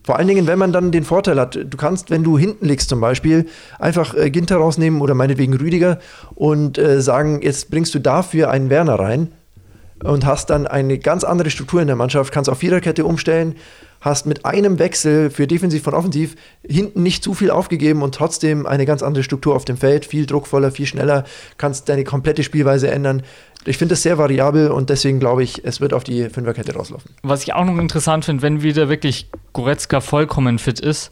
[0.05, 2.89] Vor allen Dingen, wenn man dann den Vorteil hat, du kannst, wenn du hinten liegst
[2.89, 3.47] zum Beispiel,
[3.79, 5.97] einfach äh, Ginter rausnehmen oder meinetwegen Rüdiger
[6.35, 9.31] und äh, sagen, jetzt bringst du dafür einen Werner rein
[10.03, 13.55] und hast dann eine ganz andere Struktur in der Mannschaft, kannst auf Viererkette umstellen,
[14.05, 18.67] hast mit einem Wechsel für defensiv von offensiv hinten nicht zu viel aufgegeben und trotzdem
[18.67, 21.23] eine ganz andere Struktur auf dem Feld, viel druckvoller, viel schneller,
[21.57, 23.23] kannst deine komplette Spielweise ändern.
[23.65, 27.09] Ich finde das sehr variabel und deswegen glaube ich, es wird auf die Fünferkette rauslaufen.
[27.23, 31.11] Was ich auch noch interessant finde, wenn wieder wirklich Goretzka vollkommen fit ist,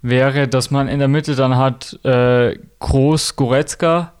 [0.00, 4.12] wäre, dass man in der Mitte dann hat äh, Groß Goretzka,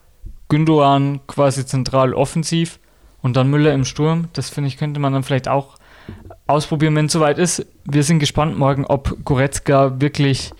[0.48, 2.80] Gündogan quasi zentral offensiv
[3.22, 4.26] und dann Müller im Sturm.
[4.32, 5.77] Das finde ich, könnte man dann vielleicht auch
[6.48, 7.66] ausprobieren, wenn es soweit ist.
[7.84, 10.52] Wir sind gespannt morgen, ob Goretzka wirklich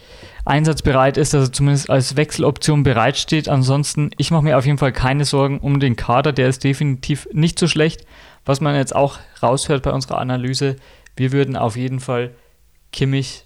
[0.44, 3.48] einsatzbereit ist, dass er zumindest als Wechseloption bereitsteht.
[3.48, 7.28] Ansonsten, ich mache mir auf jeden Fall keine Sorgen um den Kader, der ist definitiv
[7.32, 8.06] nicht so schlecht.
[8.44, 10.76] Was man jetzt auch raushört bei unserer Analyse,
[11.16, 12.34] wir würden auf jeden Fall
[12.92, 13.44] Kimmich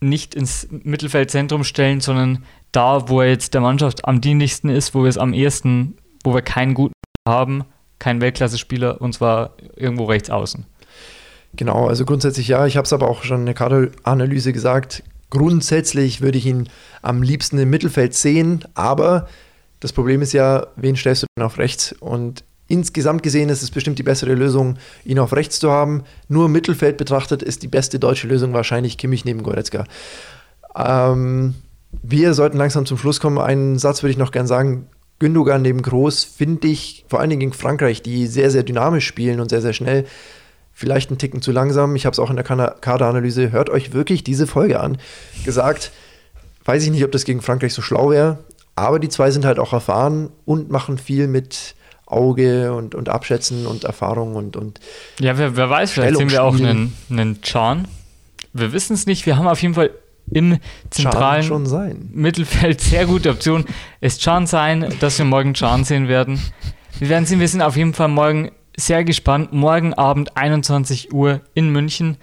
[0.00, 5.02] nicht ins Mittelfeldzentrum stellen, sondern da, wo er jetzt der Mannschaft am dienlichsten ist, wo
[5.02, 6.92] wir es am ehesten, wo wir keinen guten
[7.26, 7.64] haben,
[7.98, 10.66] keinen Weltklasse-Spieler, und zwar irgendwo rechts außen.
[11.56, 12.66] Genau, also grundsätzlich ja.
[12.66, 15.02] Ich habe es aber auch schon in der Kaderanalyse gesagt.
[15.30, 16.68] Grundsätzlich würde ich ihn
[17.02, 19.28] am liebsten im Mittelfeld sehen, aber
[19.80, 21.94] das Problem ist ja, wen stellst du denn auf rechts?
[21.98, 26.04] Und insgesamt gesehen ist es bestimmt die bessere Lösung, ihn auf rechts zu haben.
[26.28, 29.84] Nur Mittelfeld betrachtet ist die beste deutsche Lösung wahrscheinlich Kimmich neben Goretzka.
[30.76, 31.54] Ähm,
[32.02, 33.38] wir sollten langsam zum Schluss kommen.
[33.38, 34.88] Einen Satz würde ich noch gern sagen.
[35.18, 39.40] Gündogan neben Groß finde ich, vor allen Dingen gegen Frankreich, die sehr, sehr dynamisch spielen
[39.40, 40.04] und sehr, sehr schnell,
[40.76, 41.96] vielleicht einen Ticken zu langsam.
[41.96, 44.98] Ich habe es auch in der Kaderanalyse, hört euch wirklich diese Folge an,
[45.46, 45.90] gesagt.
[46.66, 48.38] Weiß ich nicht, ob das gegen Frankreich so schlau wäre,
[48.74, 53.66] aber die zwei sind halt auch erfahren und machen viel mit Auge und, und Abschätzen
[53.66, 54.80] und Erfahrung und, und
[55.18, 57.88] Ja, wer, wer weiß, vielleicht sehen wir auch einen, einen Chan.
[58.52, 59.24] Wir wissen es nicht.
[59.24, 59.92] Wir haben auf jeden Fall
[60.30, 60.58] im
[60.90, 62.10] zentralen.
[62.12, 63.64] Mittelfeld sehr gute Option.
[64.00, 66.38] Es kann sein, dass wir morgen Chan sehen werden.
[66.98, 69.52] Wir werden sehen, wir sind auf jeden Fall morgen sehr gespannt.
[69.52, 72.18] Morgen Abend 21 Uhr in München.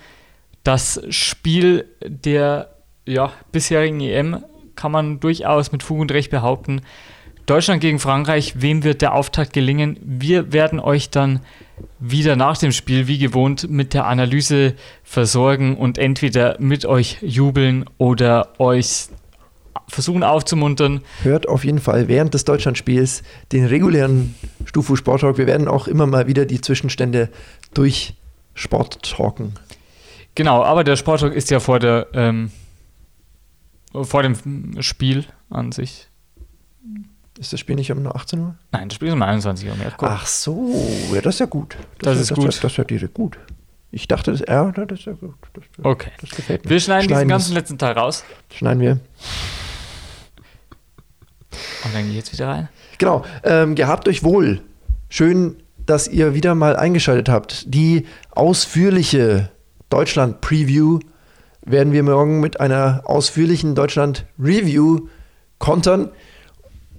[0.63, 2.69] Das Spiel der
[3.05, 4.43] ja, bisherigen EM
[4.75, 6.81] kann man durchaus mit Fug und Recht behaupten.
[7.45, 9.99] Deutschland gegen Frankreich, wem wird der Auftakt gelingen?
[10.01, 11.41] Wir werden euch dann
[11.99, 17.83] wieder nach dem Spiel, wie gewohnt, mit der Analyse versorgen und entweder mit euch jubeln
[17.97, 19.07] oder euch
[19.87, 21.01] versuchen aufzumuntern.
[21.23, 25.37] Hört auf jeden Fall während des Deutschlandspiels den regulären Stufu Sport Talk.
[25.37, 27.29] Wir werden auch immer mal wieder die Zwischenstände
[27.73, 28.15] durch
[28.55, 29.53] Sport talken.
[30.35, 32.51] Genau, aber der Sporttalk ist ja vor der ähm,
[33.93, 36.07] vor dem Spiel an sich.
[37.39, 38.55] Ist das Spiel nicht um 18 Uhr?
[38.71, 39.75] Nein, das Spiel ist um 21 Uhr.
[39.99, 40.71] Ach so,
[41.13, 41.75] ja, das ist ja gut.
[41.99, 42.47] Das ist das, gut.
[42.47, 43.37] Das, das ist ja direkt gut.
[43.91, 45.35] Ich dachte, das, ja, das ist ja gut.
[45.53, 46.11] Das, Okay.
[46.21, 46.69] das gefällt mir.
[46.71, 47.55] Wir schneiden diesen Schneiden ganzen wir's.
[47.61, 48.99] letzten Teil raus Schneiden wir.
[51.83, 52.69] Und dann geht's wieder rein.
[52.97, 54.61] Genau, ähm, gehabt euch wohl.
[55.09, 57.73] Schön, dass ihr wieder mal eingeschaltet habt.
[57.73, 59.49] Die ausführliche
[59.89, 60.99] Deutschland-Preview
[61.65, 65.07] werden wir morgen mit einer ausführlichen Deutschland-Review
[65.59, 66.09] kontern.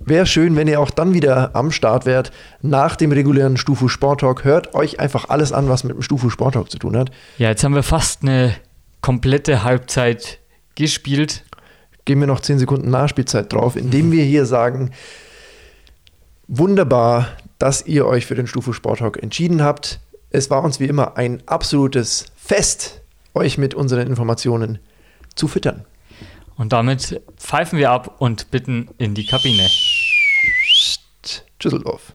[0.06, 2.30] Wäre schön, wenn ihr auch dann wieder am Start wärt
[2.60, 4.44] nach dem regulären Stufu Sport Talk.
[4.44, 7.10] Hört euch einfach alles an, was mit dem Stufu Sport Talk zu tun hat.
[7.38, 8.54] Ja, jetzt haben wir fast eine
[9.00, 10.38] komplette Halbzeit
[10.74, 11.44] gespielt.
[12.04, 14.90] Geben wir noch 10 Sekunden Nachspielzeit drauf, indem wir hier sagen,
[16.46, 17.28] wunderbar,
[17.58, 20.00] dass ihr euch für den Stufe Sport Talk entschieden habt.
[20.30, 23.00] Es war uns wie immer ein absolutes Fest,
[23.34, 24.78] euch mit unseren Informationen
[25.34, 25.84] zu füttern.
[26.56, 29.66] Und damit pfeifen wir ab und bitten in die Kabine.
[31.58, 32.12] Tschüsseldorf.